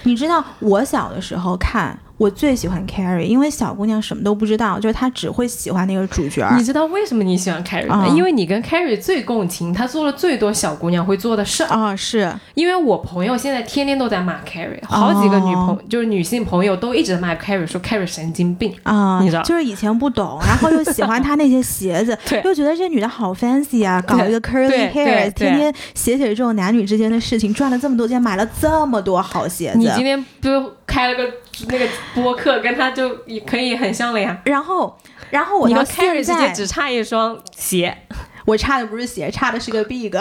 [0.04, 6.58] 你知道我小的时候看，我最喜欢 Carrie，因为小姑娘什么都不知道，就是她只会喜欢那个主角儿。
[6.58, 8.06] 你知道为什么你喜欢 Carrie 吗？
[8.06, 11.68] 啊因为你跟 Carrie 最共情，她做了最多小姑娘会做的事儿。
[11.70, 18.76] 啊、是因为我朋友现在天天都在骂 Carrie，好几个女朋、哦就是女性朋友都一直骂 Carrie，说 Carrie 神经病。
[18.84, 29.78] 啊，你知道就是以前不懂，然后又喜欢她那些鞋子， 又觉得这女的好 fancy 啊，搞一个 curly 对 hair，对天天写写这种男女之间的事情，赚了这么多钱，买了这么多好鞋子。
[29.78, 30.50] 你今天不
[30.86, 31.24] 开了个
[31.68, 34.40] 那个播客，跟他就也可以很像了呀。
[34.46, 34.98] 然后，
[35.30, 37.98] 然后我你和到 Carrie 之现在，只差一双鞋，
[38.46, 40.12] 我差的不是鞋，差的是个 big。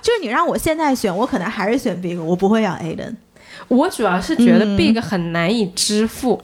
[0.00, 3.14] 就是你让我现在选，我可能还是选 Big，我不会要 Aiden。
[3.68, 6.40] 我主要是觉得嗯 Big 很难以支付，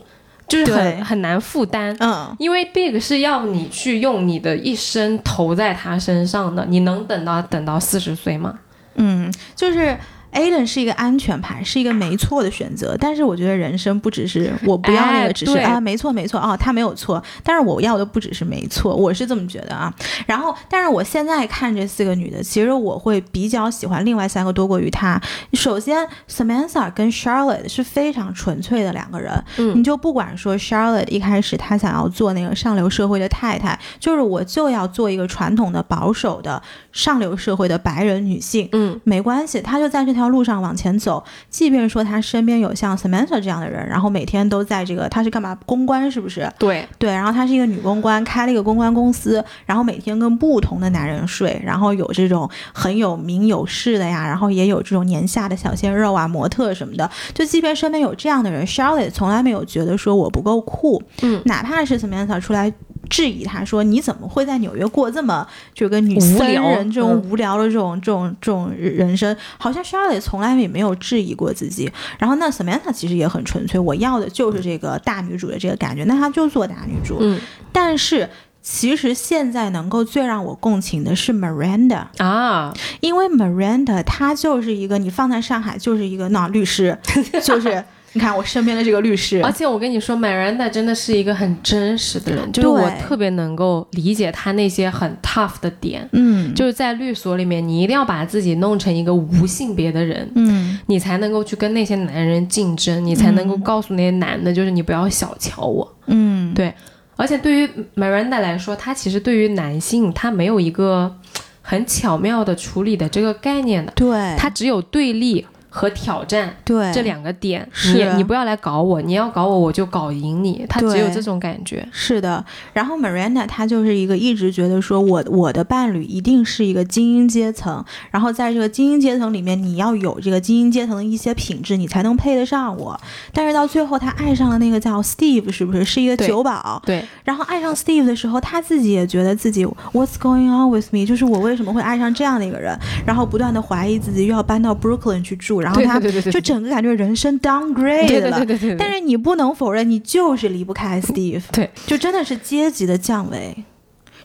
[0.47, 1.95] 就是很很难负担。
[1.99, 8.59] 嗯，因为 Big 是要你去用你的一生投在他身上的，你能等到等到四十岁吗？
[8.95, 9.97] 嗯，就是
[10.35, 12.95] Aiden 是一个安全牌，是一个没错的选择。
[12.99, 17.23] 但是我觉得人生不只是 我不要那哎个，只是、对啊，没错没错哦，他没有错。
[17.43, 19.93] 但是我要的不只是没错，我是这么觉得啊。
[20.27, 25.19] 然后，但是我现在看这四个女的，其实我会比较喜欢另外三个多过于她。
[25.53, 29.31] 首先，Samantha 跟 Charlotte 是非常纯粹的两个人。
[29.57, 36.61] 嗯你就不管说 Charlotte 一开始她想要做那个上流社会的太太，就是我就要做一个传统的保守的
[36.91, 38.67] 上流社会的白人女性。
[38.73, 41.23] 嗯，没关系，她就在这条路上往前走。
[41.49, 46.51] 即便说他身边有像 Samantha 这样的人，然后每天都在这个，他是干嘛公关是不是？
[46.59, 57.09] 对，对，然后她是一个女公关，开了一个公关公司，然后每天跟不同的男人睡，然后有这种很有名有势的呀，然后也有这种年下的小鲜肉啊、模特什么的。
[57.33, 62.73] 就即便身边有这样的人，Charlotte 从来没有觉得说我不够酷，嗯，哪怕是 Samantha 出来。
[63.09, 69.35] 质疑他说：“你怎么会在纽约过这么就跟女僧无聊人这种嗯无聊的这种、这种这种人生？
[69.57, 71.91] 好像 Charlotte 从来也没有质疑过自己。
[72.17, 77.17] 然后那 Samantha 其实也很纯粹，我要的就是这个大女主的这个感觉，那她就做大女主。
[77.21, 77.39] 嗯
[77.71, 78.29] 但是
[78.61, 86.97] 其实现在能够最让我共情的是 Miranda，啊，因为 Miranda 她就是一个你放在上海就是一个那律师，
[87.43, 87.83] 就是
[88.15, 89.43] 你看我身边的这个律师。
[89.43, 96.07] 而，且我跟你说，Miranda 真的是一个很真实的人，就是我特别能够理解他那些很 tough 的点。
[96.13, 100.79] 嗯，就是在律所里面，你一定要把自己弄成一个无性别的人，嗯。
[100.87, 105.95] 你才能够去跟那些男人竞争，你才能够告诉那些男的，就是你不要小瞧我。
[106.05, 106.73] 嗯，对。
[107.17, 111.15] 而且对于 Miranda 来说，他其实对于男性，他没有一个
[111.61, 115.45] 很巧妙的处理的这个概念的，对，她只有对立
[115.75, 117.67] 和挑战对这两个点。
[117.73, 121.85] 是你你不要来搞我，你要搞我我就搞赢你，他只有这种感觉。
[121.91, 132.97] 是的，然后 Miranda 她就是一个一直觉得说我我的伴侣一定是一个精英阶层，然后在这个精英阶层里面，你要有这个精英阶层的一些品质，你才能配得上我。
[133.33, 136.81] 但是到最后，她爱上了那个叫 Steve，是不是是一个酒保？
[136.85, 141.05] 对，然后爱上 Steve 的时候，她自己也觉得自己 What's going on with me？
[141.05, 142.77] 就是我为什么会爱上这样的一个人？
[143.05, 148.37] 然后不断的怀疑自己，又要搬到 Brooklyn 去住，然后她对对对对对就整个感觉人生 downgrade 对对了。
[148.37, 148.75] 对对对。
[148.77, 151.41] 但是你不能否认，你就是离不开 Steve。
[151.51, 153.65] 对，就真的是阶级的降维，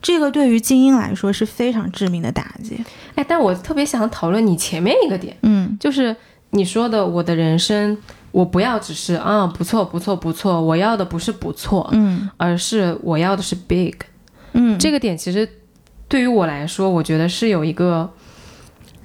[0.03, 2.85] 这个对于精英来说是非常致命的打击。
[3.15, 6.15] 哎，但我特别想讨论你前面一个点，嗯就是
[6.51, 7.97] 你说的我的人生，
[8.33, 13.95] 我不要只是啊不错不错不错，我要的不是不错，嗯而是我要的是 big。
[14.53, 15.49] 嗯，这个点其实
[16.09, 18.11] 对于我来说，我觉得是有一个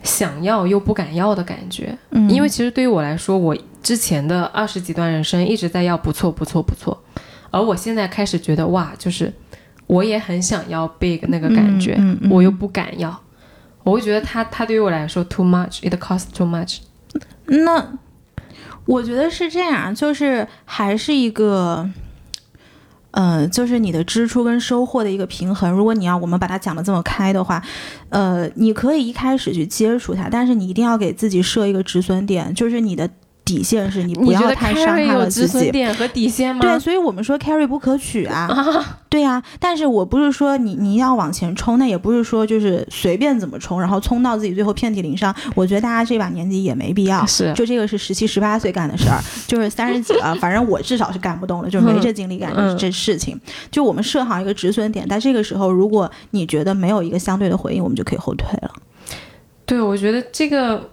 [0.05, 1.97] 想要又不敢要的感觉。
[2.11, 6.97] 嗯因为其实对于我来说，我之前的二十几段人生一直在要不错不错不错，
[7.51, 9.33] 而我现在开始觉得哇，就是
[9.87, 13.19] 我也很想要 big 那个感觉，嗯嗯嗯我又不敢要，
[13.83, 16.79] 我会觉得它它对于我来说 too much，it costs too much。
[17.47, 17.97] 那
[18.85, 21.89] 我觉得是这样，就是还是一个。
[23.17, 25.71] 嗯，就是你的支出跟收获的一个平衡。
[25.71, 27.63] 如果你要我们把它讲的这么开的话，
[28.09, 33.09] 呃，你可以一开始去接触它，但是你一定要给自己设一个止损点，就是你的
[33.45, 35.65] 底线是你不要太伤害了自己。
[35.65, 36.61] 止点和底线吗？
[36.61, 38.49] 对，所以我们说 carry 不可取啊，
[39.07, 45.33] 对呀、但是我不是说你你要往前冲，那也不是说就是随便怎么冲，然后冲到自己最后遍体鳞伤。
[45.53, 53.39] 我觉得大家这把年纪也没必要， 是就这个是十七十八岁干的事儿，就是三十几了，反正我至少是干不动了，就没这精力干这事情。
[53.69, 58.71] 就我们设好一个止损点，在这个时候，如果你觉得没有一个相对的回应，我们就可以后退了。
[59.67, 60.89] 对，我觉得这个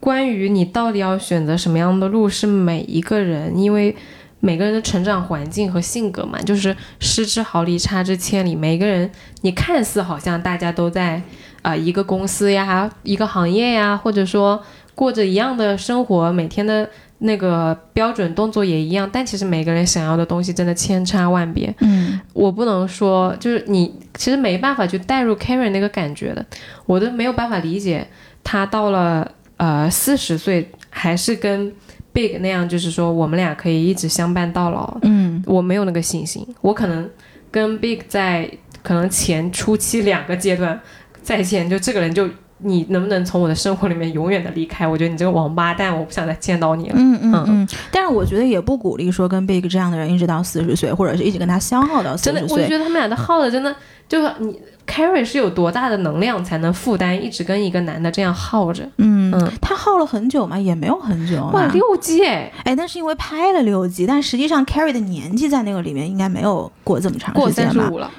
[0.00, 3.94] 关于你到底要选择什么样的路，是每一个人，因为
[4.40, 8.56] 每个人的成长环境和性格嘛，就是失之毫厘，差之千里。
[8.56, 9.10] 每个人，
[9.42, 11.22] 你看似好像大家都在
[11.60, 14.62] 呃一个公司呀、一个行业呀，或者说
[14.94, 16.88] 过着一样的生活，每天的
[17.18, 21.74] 那个标准动作也一样，但其实每个人想要的东西真的千差万别。
[21.80, 26.46] 嗯我不能说，就是你其实没办法去带入 Karen 那个感觉的，
[26.86, 28.06] 我都没有办法理解
[28.42, 29.30] 他到了
[29.60, 31.70] 呃四十岁还是跟
[32.14, 36.46] Big 那样，就是说我们俩可以一直相伴到老，嗯我没有那个信心。
[36.62, 37.08] 我可能
[37.50, 38.50] 跟 Big 在
[38.82, 40.80] 可能前初期两个阶段
[41.22, 42.26] 再见，就这个人就
[42.62, 44.88] 你能不能从我的生活里面永远的离开？
[44.88, 46.94] 我觉得你这个王八蛋，我不想再见到你了。
[46.96, 52.62] 嗯嗯嗯，但是我觉得也不鼓励说跟 Big 这样的人一直到四十岁，或者是一直跟他消耗到四真的，十岁。
[52.64, 53.74] 我觉得他们俩的耗的真的
[54.08, 58.82] 就是你 Carrie 是有多大的能量才能负担一直跟一个男的这样耗着？
[58.96, 61.70] 嗯嗯，他耗了很久嘛，也没有很久哇，啊。
[61.72, 67.72] 六季哎，哎，那是因为拍了六季，但实际上 Carrie 的年纪在那个里面应该没有过这么长过时间吧？
[67.72, 68.10] 三十五了。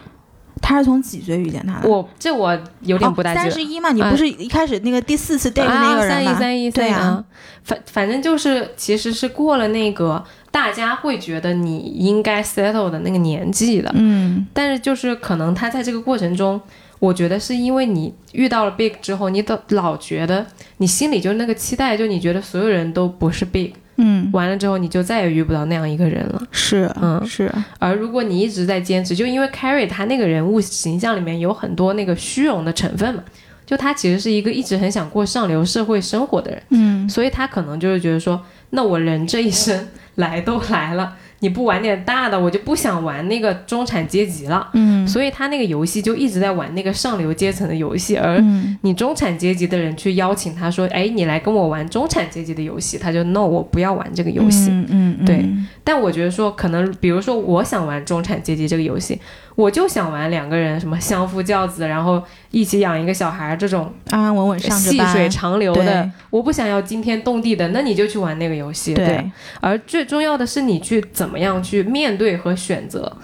[0.62, 1.90] 他是从几岁遇见他的？
[1.90, 3.42] 我这我有点不大记得。
[3.42, 6.32] 三十一嘛，你啊不是一开始那个第四次 date 那个人吗？
[6.32, 7.24] 一三一对啊，
[7.64, 16.60] 反反正就是其实是过了那个大家会觉得你应该 settle 的那个年纪的，嗯但是就是可能他在这个过程中，
[17.00, 20.46] 我觉得是因为你遇到了 big 之后，你都老觉得
[20.78, 23.72] 你心里就那个期待，就你觉得所有人都不是 big，
[24.04, 26.42] 嗯，完了之后你就再也遇不到那样一个人了。
[26.52, 27.24] 是嗯。
[27.26, 33.24] 是，而如果你一直在坚持，就因为 Carrie 他那个人物形象里面有很多那个虚荣的成分嘛，
[33.66, 37.08] 就他其实是一个一直很想过上流社会生活的人，嗯。
[37.08, 44.70] 所以他可能就是觉得说，那我人这一生来都来了，你不玩点大的，我就不想玩那个中产阶级了。
[44.74, 54.70] 嗯所以他那个游戏就一直在玩那个上流阶层的游戏，而嗯你中产阶级的人去邀请他说，哎，你来跟我玩中产阶级的游戏，他就 no，我不要玩这个游戏。
[54.70, 55.46] 嗯嗯，嗯对
[55.84, 59.20] 但我觉得说，可能比如说我想玩中产阶级这个游戏，
[59.62, 68.94] 我就想玩两个人什么相夫教子，然后一起养一个小孩这种安安稳稳细水长流的，我不想要惊天动地的，那你就去玩那个游戏。
[68.94, 73.16] 对，对，而最重要的是你去怎么样去面对和选择。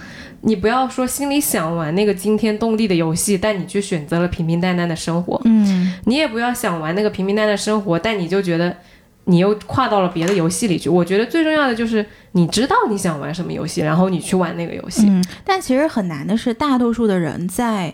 [0.42, 5.42] 你不要说心里想玩那个惊天动地的游戏，但你去选择了平平淡淡的生活。
[5.46, 8.78] 嗯你也不要想玩那个平平淡淡的生活，但你就觉得
[9.28, 10.90] 你又跨到了别的游戏里去。
[10.90, 15.06] 我觉得最重要的就是你知道你想玩什么游戏，然后你去玩那个游戏。
[15.08, 17.94] 嗯，但其实很难的是，大多数的人在。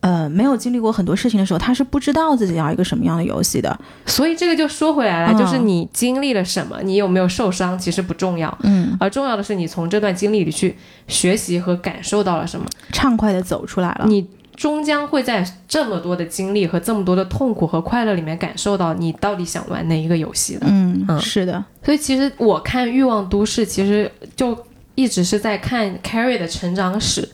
[0.00, 3.74] 呃，没有经历过很多事情的时候，他是不知道自己要一个什么样的游戏的。
[4.04, 10.76] 所以这个就说回来了，嗯就是你经历了什么，你有没有受伤，其实不重要，嗯，而重要的是你从这段经历里去
[11.08, 12.66] 学习和感受到了什么。
[12.92, 14.04] 畅快的走出来了。
[14.06, 20.66] 你终将会在这么多的经历和这么多的痛苦和快乐里面感受到你到底想玩哪一个游戏的。
[20.68, 24.56] 嗯，嗯是的，所以其实我看《欲望都市》，其实就
[24.94, 27.28] 一直是在看 Carrie 的成长史，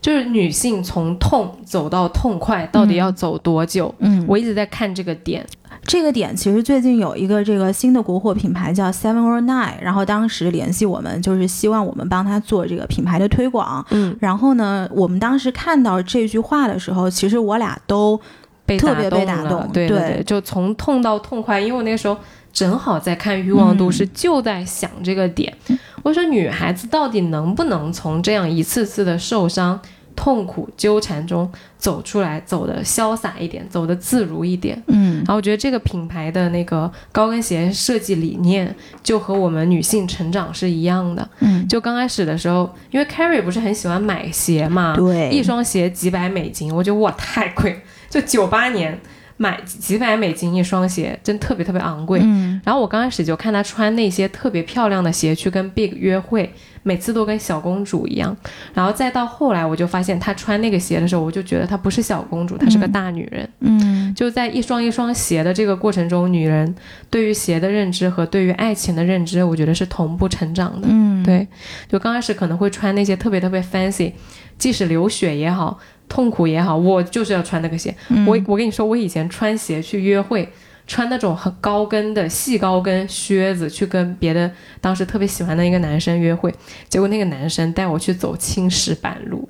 [0.00, 3.94] 就是女性从痛走到痛快，到底要走多久？
[3.98, 5.44] 嗯，我一直在看这个点。
[5.86, 13.84] 这个点其实最近有一个这个新的国货品牌叫 Seven or Nine，然后当时联系我们，就是希望我们帮他做这个品牌的推广。
[13.90, 18.20] 嗯，然后呢，我们当时看到这句话的时候，其实我俩都
[18.64, 22.16] 被特别被打动对对对，就从痛到痛快，因为我那个时候
[22.52, 25.56] 正好在看《欲望都市》，嗯就在想这个点。
[26.02, 29.80] 我说女孩子到底能不能从这样一次次的受伤、
[30.16, 31.48] 痛苦、纠缠中
[31.78, 34.82] 走出来，走的潇洒一点，走的自如一点？
[34.88, 41.28] 嗯然后我觉得这个品牌的那个高跟鞋设计理念就和我们女性成长是一样的。
[41.40, 48.98] 嗯，就刚开始的时候，因为 Carrie 不是很喜欢买鞋嘛，对，一双鞋几百美金，我觉得哇太贵，就九八年
[49.36, 52.20] 买几百美金一双鞋，真特别特别昂贵。
[52.22, 58.34] 嗯然后我刚开始就看她穿那些特别漂亮的鞋去跟 Big 约会，每次都跟小公主一样。
[58.72, 63.48] 然后再到后来，我就发现她穿那个鞋的时候，我就觉得她不是小公主，她是个嗯大女人。
[63.60, 66.74] 嗯就在一双一双鞋的这个过程中，女人
[67.10, 70.88] 对于鞋的认知和对于爱情的认知，我觉得是同步成长的。
[70.90, 71.46] 嗯，对，
[71.88, 74.12] 就刚开始可能会穿那些特别特别 fancy，
[74.56, 75.78] 即使流血也好，
[76.08, 77.94] 痛苦也好，我就是要穿那个鞋。
[78.08, 80.48] 嗯我我跟你说，我以前穿鞋去约会，
[80.86, 84.50] 穿那种很高跟的细高跟靴子去跟别的
[84.80, 86.54] 当时特别喜欢的一个男生约会，
[86.88, 89.48] 结果那个男生带我去走青石板路。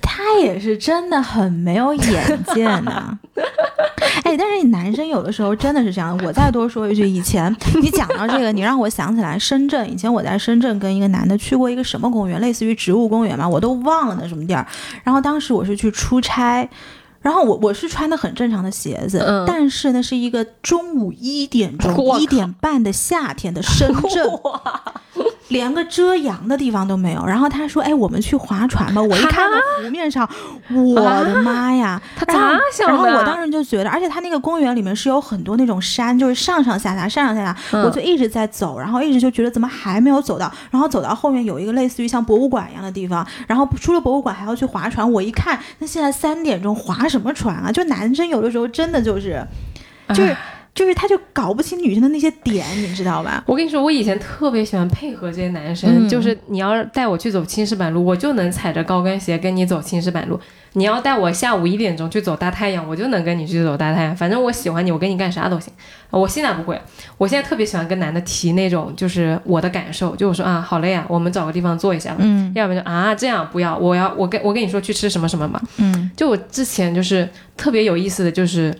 [0.00, 3.18] 他也是真的很没有眼界呢。
[4.24, 6.18] 哎，但是你男生有的时候真的是这样。
[6.24, 9.90] 我再多说一句，以前你讲到这个，你让我想起来深圳。
[9.90, 14.66] 以前我在深圳跟一个男的去过一个什么公园，类似于植物公园嘛，我都忘了那什么地儿。
[15.02, 16.68] 然后当时我是去出差。
[17.20, 24.26] 然后我我是穿的很正常的鞋子，嗯但是那是一个中午一点钟一点半的夏天的深圳，
[25.52, 27.24] 连个遮阳的地方都没有。
[27.24, 30.28] 然后他说：“哎，我们去划船吧。”我一看到湖面上，
[30.70, 32.00] 我的妈呀！
[32.16, 32.92] 他咋想的？
[32.92, 45.10] 然后我当时就觉得，而且他那个公园里面是有很多那种山，就是上上下下，上上下下，嗯我就一直在走，然后一直就觉得怎么还没有走到，然后走到后面有一个类似于像博物馆一样的地方，然后出了博物馆还要去划船。
[45.12, 47.70] 我一看，那现在三点钟划什么船啊？
[47.70, 49.46] 就男生有的时候真的就是，
[50.08, 50.36] 就是唉
[50.74, 53.42] 就是他就搞不清女生的那些点， 你知道吧？
[53.46, 60.36] 我跟你说，我以前特别喜欢配合这些男生，嗯就是你要带我去走青石板路，我就能踩着高跟鞋跟你走青石板路；
[60.72, 64.16] 你要带我下午一点钟去走大太阳，我就能跟你去走大太阳。
[64.16, 65.72] 反正我喜欢你，我跟你干啥都行。
[66.08, 66.80] 我现在不会，
[67.18, 72.20] 我现在特别喜欢跟男的提那种就是我的感受，就我说啊，好累啊，我们找个地方坐一下吧。
[72.20, 75.60] 嗯要不然就啊这样不要，我要我跟我跟你说去吃什么什么吧。
[75.76, 78.74] 嗯就我之前就是特别有意思的就是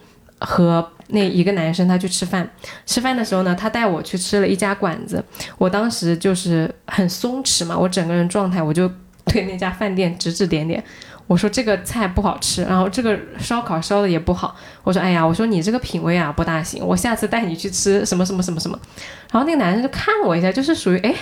[0.45, 2.49] 和那一个男生他去吃饭，
[2.87, 5.25] 吃饭的时候呢，他带我去吃了一家馆子，
[5.59, 8.91] 我当时就是很松弛嘛，我整个人状态我就
[9.27, 10.83] 对那家饭店指指点点。
[11.29, 14.55] 我说这个菜不好吃，然后这个烧烤烧的也不好。
[14.83, 18.79] 我说哎呀，我说你这个品味啊不大行，我下次带你去吃什么什么什么什么。
[19.31, 21.15] 然后那个男生就看了我一下，就是属于哎，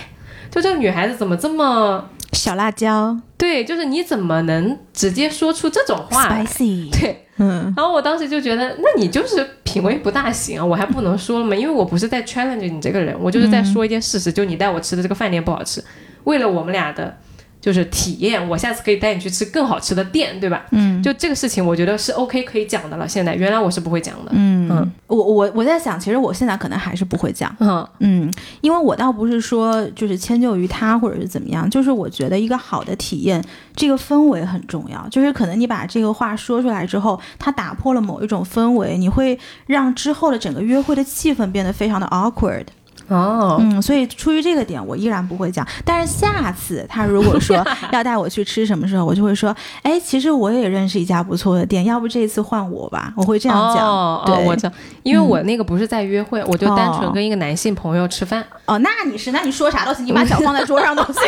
[0.49, 11.55] 就这个女孩子怎么这么小辣椒对，就是你怎么能直接说出这种话？，spicy，对，嗯然后我当时就觉得，那你就是品味不大行啊，我还不能说了吗？
[11.55, 15.83] 因为我不是在 challenge 你这个人，我就是在说一件事实，就你带我吃的这个饭店不好吃，
[16.25, 17.17] 为了我们俩的。
[17.61, 20.65] 就是体验，我下次可以带你去吃更好吃的店，对吧？
[20.71, 23.07] 嗯就这个事情，我觉得是 OK 可以讲的了。
[23.07, 27.55] 现在原来我是不会讲的，嗯嗯我我我在想，其实我现在可能还是不会讲。
[27.59, 33.43] 嗯嗯，因为我倒不是说就是迁就于他或者是怎么样，就是我觉得一个好的体验，
[33.75, 35.07] 这个氛围很重要。
[35.09, 39.37] 就是可能你把这个话说出来之后，它打破了某一种氛围，你会
[39.67, 42.65] 让之后的整个约会的气氛变得非常的 awkward。
[43.11, 45.67] 哦，嗯，所以出于这个点，我依然不会讲。
[45.83, 49.53] 但是下次他如果说 要带我去吃什么时候，我就会说，
[49.83, 53.13] 哎，其实我也认识一家不错的店，要不这次换我吧？
[53.17, 53.85] 我会这样讲。
[53.85, 54.71] 哦，对哦我讲，
[55.03, 58.45] 因为我那个不是在约会，我就单纯哦跟一个男性朋友吃饭。
[58.65, 61.15] 哦，那你是，那你说啥都行，你把脚放在桌上都行。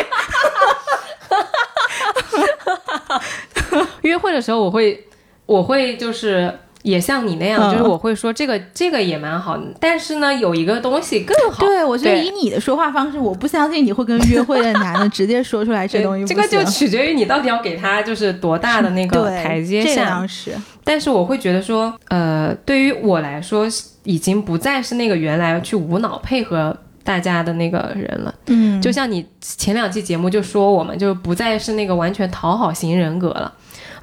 [4.02, 5.06] 约会的时候，我会，
[5.46, 11.64] 我会就是也像你那样，嗯就是我会说这个这个也蛮好，但是呢，有一个东西更好。
[11.64, 20.26] 对，我觉得以你的说话方式，我不相信你会跟约会的男的直接说出来这东西这个就取决于你到底要给他就是多大的那个 台阶下。
[20.26, 20.52] 是，
[20.84, 23.66] 但是我会觉得说，呃，对于我来说，
[24.02, 28.34] 已经不再是那个原来去无脑配合大家的那个人了。
[28.48, 33.50] 嗯就像你前两期节目就说我们就不再是那个完全讨好型人格了，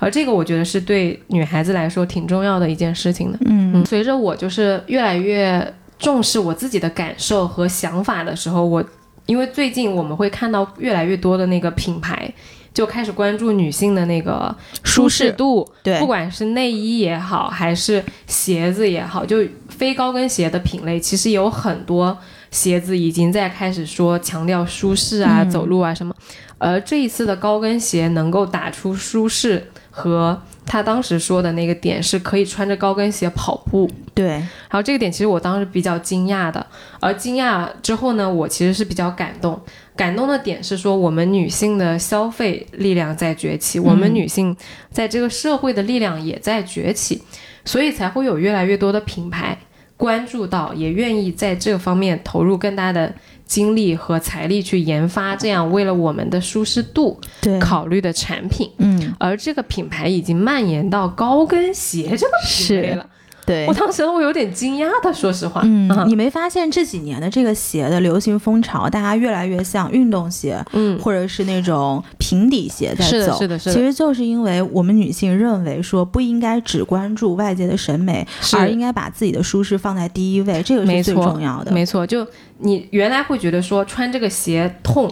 [0.01, 3.37] 而这个我觉得是对女孩子来说挺重要的一件事情的。
[3.45, 8.83] 嗯嗯，随着我就是越来越重视我自己的感受和想法的时候，我
[9.27, 12.33] 因为最近我们会看到越来越多的那个品牌
[12.73, 19.37] 就开始关注女性的那个舒适度，对不管是内衣也好，还是鞋子也好，就
[19.69, 22.17] 非高跟鞋的品类，其实有很多
[22.49, 26.15] 鞋子已经在开始说强调舒适啊、嗯走路啊什么。
[26.57, 33.87] 而这一次的高跟鞋能够打出舒适和他当时说的那个点，是可以穿着高跟鞋跑步。
[34.13, 36.65] 对，然后这个点其实我当时比较惊讶的，
[36.99, 39.61] 而惊讶之后呢，我其实是比较感动。
[39.95, 44.55] 感动的点是说，我们女性的消费力量在崛起，我们女性
[44.89, 47.21] 在这个社会的力量也在崛起，
[47.65, 49.57] 所以才会有越来越多的品牌
[49.97, 53.13] 关注到，也愿意在这方面投入更大的
[53.51, 57.19] 精力和财力去研发这样为了我们的舒适度，
[57.59, 58.71] 考虑的产品。
[58.77, 63.05] 嗯，而这个品牌已经蔓延到高跟鞋这个品类了。
[63.45, 63.73] 对我。
[63.73, 65.61] 当时我有点惊讶的，说实话。
[65.63, 73.37] 嗯，啊你没发现这几年的这个鞋的流行风潮，大家越来越像运动鞋，嗯，或者是那种平底鞋在是的走。
[73.39, 81.71] 是的是的其实就是因为我们女性认为说不应该只关注外界的审美，而应该把自己的舒适放在第一位，这个是最重要的。
[81.71, 82.25] 没错，就
[82.59, 85.11] 你原来会觉得说穿这个鞋痛，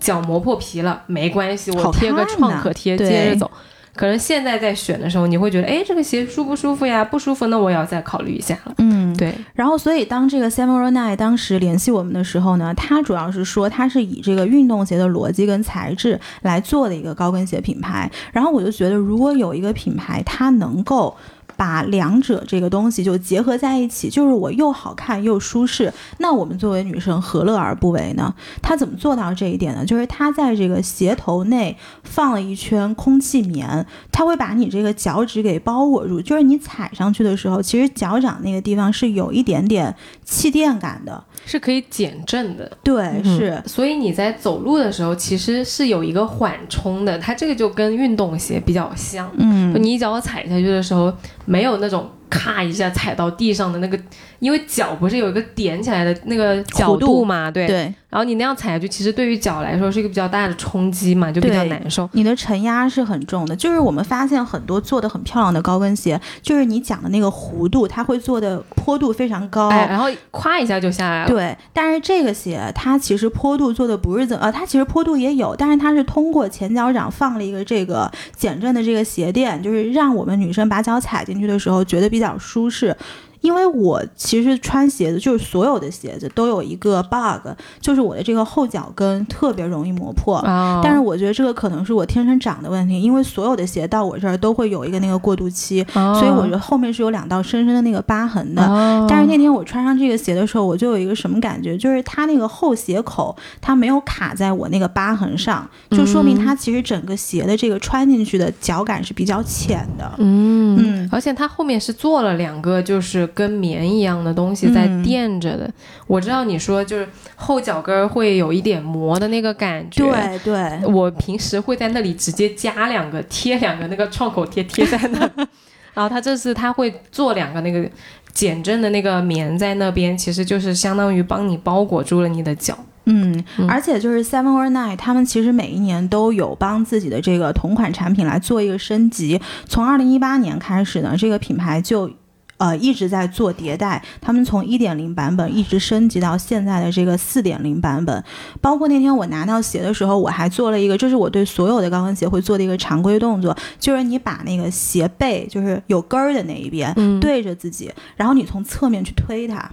[0.00, 3.50] 脚磨破皮了没关系，我好贴个创可贴对接着走。
[3.98, 7.04] 可能现在在选的时候，你会觉得，哎，这个鞋舒不舒服呀？
[7.04, 8.74] 不舒服，那我也要再考虑一下了。
[8.78, 18.08] 嗯，对，然后，所以当这个 Samurai Nine 当时联系我们的时候呢，他主要是说他是以这个运动鞋的逻辑跟材质来做的一个高跟鞋品牌。
[18.32, 21.16] 然后我就觉得，如果有一个品牌，它能够
[21.58, 28.32] 把两者这个东西就结合在一起，就是我又好看又舒适，那我们作为女生何乐而不为呢？
[28.62, 29.84] 它怎么做到这一点呢？
[29.84, 39.92] 就是它在这个鞋头内放了一圈空气棉，它会把你这个脚趾给包裹住，就是你踩上去的时候，其实脚掌那个地方是有一点点
[40.24, 41.24] 气垫感的。
[41.48, 42.70] 是可以减震的。
[42.82, 47.18] 对，嗯是，所以你在走路的时候，其实是有一个缓冲的。
[47.18, 49.30] 它这个就跟运动鞋比较像。
[49.38, 51.10] 嗯就你一脚踩下去的时候，
[51.46, 53.98] 没有那种咔一下踩到地上的那个，
[54.38, 57.66] 因为脚不是有一个点起来的那个角度嘛，对。
[57.66, 62.08] 对，然后你那样踩下去，其实对于脚来说是一个比较大的冲击嘛，就比较难受。
[62.12, 63.54] 你的承压是很重的。
[63.54, 69.68] 就是我们发现很多做的很漂亮的高跟鞋，就是你讲的那个弧度，它会做的坡度非常高。
[69.68, 71.28] 哎，然后咵一下就下来了。
[71.28, 82.96] 对，但是这个鞋它其实坡度做的不是怎么，呃，它其实坡度也有，但是它是通过前脚掌放了一个这个减震的这个鞋垫，就是让我们女生把脚踩进去的时候觉得比比较舒适。
[83.40, 87.48] 因为我其实穿鞋子，就是所有的鞋子都有一个 bug，
[87.80, 90.36] 就是我的这个后脚跟特别容易磨破。
[90.38, 98.62] 啊，但是我觉得这个可能是我天生长的问题，因为所有的鞋到我这儿都会有一个那个过渡期，所以我觉得后面是有两道深深的那个疤痕的。
[98.62, 110.10] 哦但是那天我穿上这个鞋的时候，我就有一个什么感觉，就是它那个后鞋口它没有卡在我那个疤痕上，就说明它其实整个鞋的这个穿进去的脚感是比较浅的。
[110.18, 115.70] 嗯嗯而且它后面是做了两个，就是跟棉一样的东西在嗯垫着的。
[116.06, 120.04] 我知道你说就是后脚跟儿会有一点磨的那个感觉。。
[120.04, 125.20] 对对，我平时会在那里直接加两个贴两个那个创口贴贴在那，
[125.94, 127.88] 然后他这次他会做两个那个
[128.32, 132.78] 减震的那个棉在那边，其实就是相当于帮你包裹住了你的脚。
[133.10, 139.40] 嗯嗯，而且就是 Seven or Nine，他们其实每一年都有帮自己的这个同款产品来做一个升级。
[139.66, 142.10] 从二零一八年开始呢，这个品牌就。
[142.58, 148.22] 呃，一直在做迭代，他们从一点零版本一直升级到现在的这个四点零版本。
[148.60, 159.70] 包括那天我拿到鞋的时候，我还做了一个，这是我对所有的高跟鞋会做的一个常规动作，就是你把那个鞋背，就是有跟儿的那一边，嗯，对着自己，然后你从侧面去推它，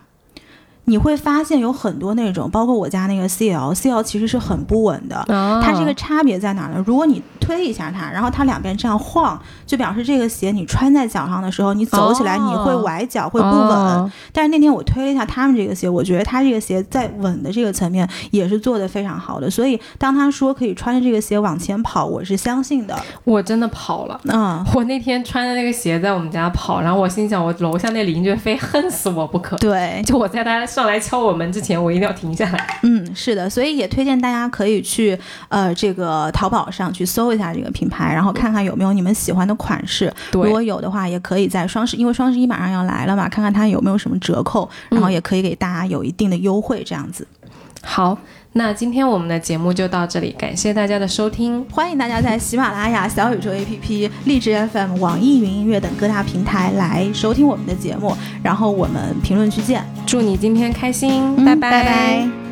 [0.85, 5.17] 你会发现有很多那种，包括我家那个 CL，CL 其实是很不稳的。
[5.27, 6.83] 啊，它这个差别在哪儿呢？
[6.85, 13.55] 如果你推一下它，然后它两边这样晃，就表示这个鞋你穿在脚上的时候，你走起来哦你会崴脚，会不稳。
[13.55, 19.49] 哦但是那天我推了一下他们这个鞋，我觉得它这个鞋在稳的这个层面也是做的非常好的。
[19.49, 22.95] 所以当他说可以穿着这个鞋往前跑，我是相信的。
[23.23, 24.19] 我真的跑了。
[24.25, 29.55] 嗯，我那天穿着那个鞋在我们家跑，然后我心想，我楼下那邻居非恨死我不可。
[29.57, 32.79] 对，就我在他上来敲我门之前，我一定要停下来。
[32.83, 35.17] 嗯，是的，所以也推荐大家可以去
[35.47, 40.13] 呃这个淘宝上去搜一下这个品牌，然后看看有没有你们喜欢的款式。
[40.33, 47.25] 如，果有的话，也可以在双十，因为双十一马上要来了嘛，看看它有没有什么折扣，然后嗯也可以给大家有一定的优惠，这样子。
[47.81, 48.17] 好，
[48.57, 51.61] 那今天我们的节目就到这里，感谢大家的收听。
[51.69, 61.55] 欢迎大家在喜马拉雅、小宇宙 APP、荔枝 FM、网易云音乐等各大平台来收听我们的节目，然后我们评论区见，祝你今天开心，嗯拜。
[61.55, 62.44] 拜拜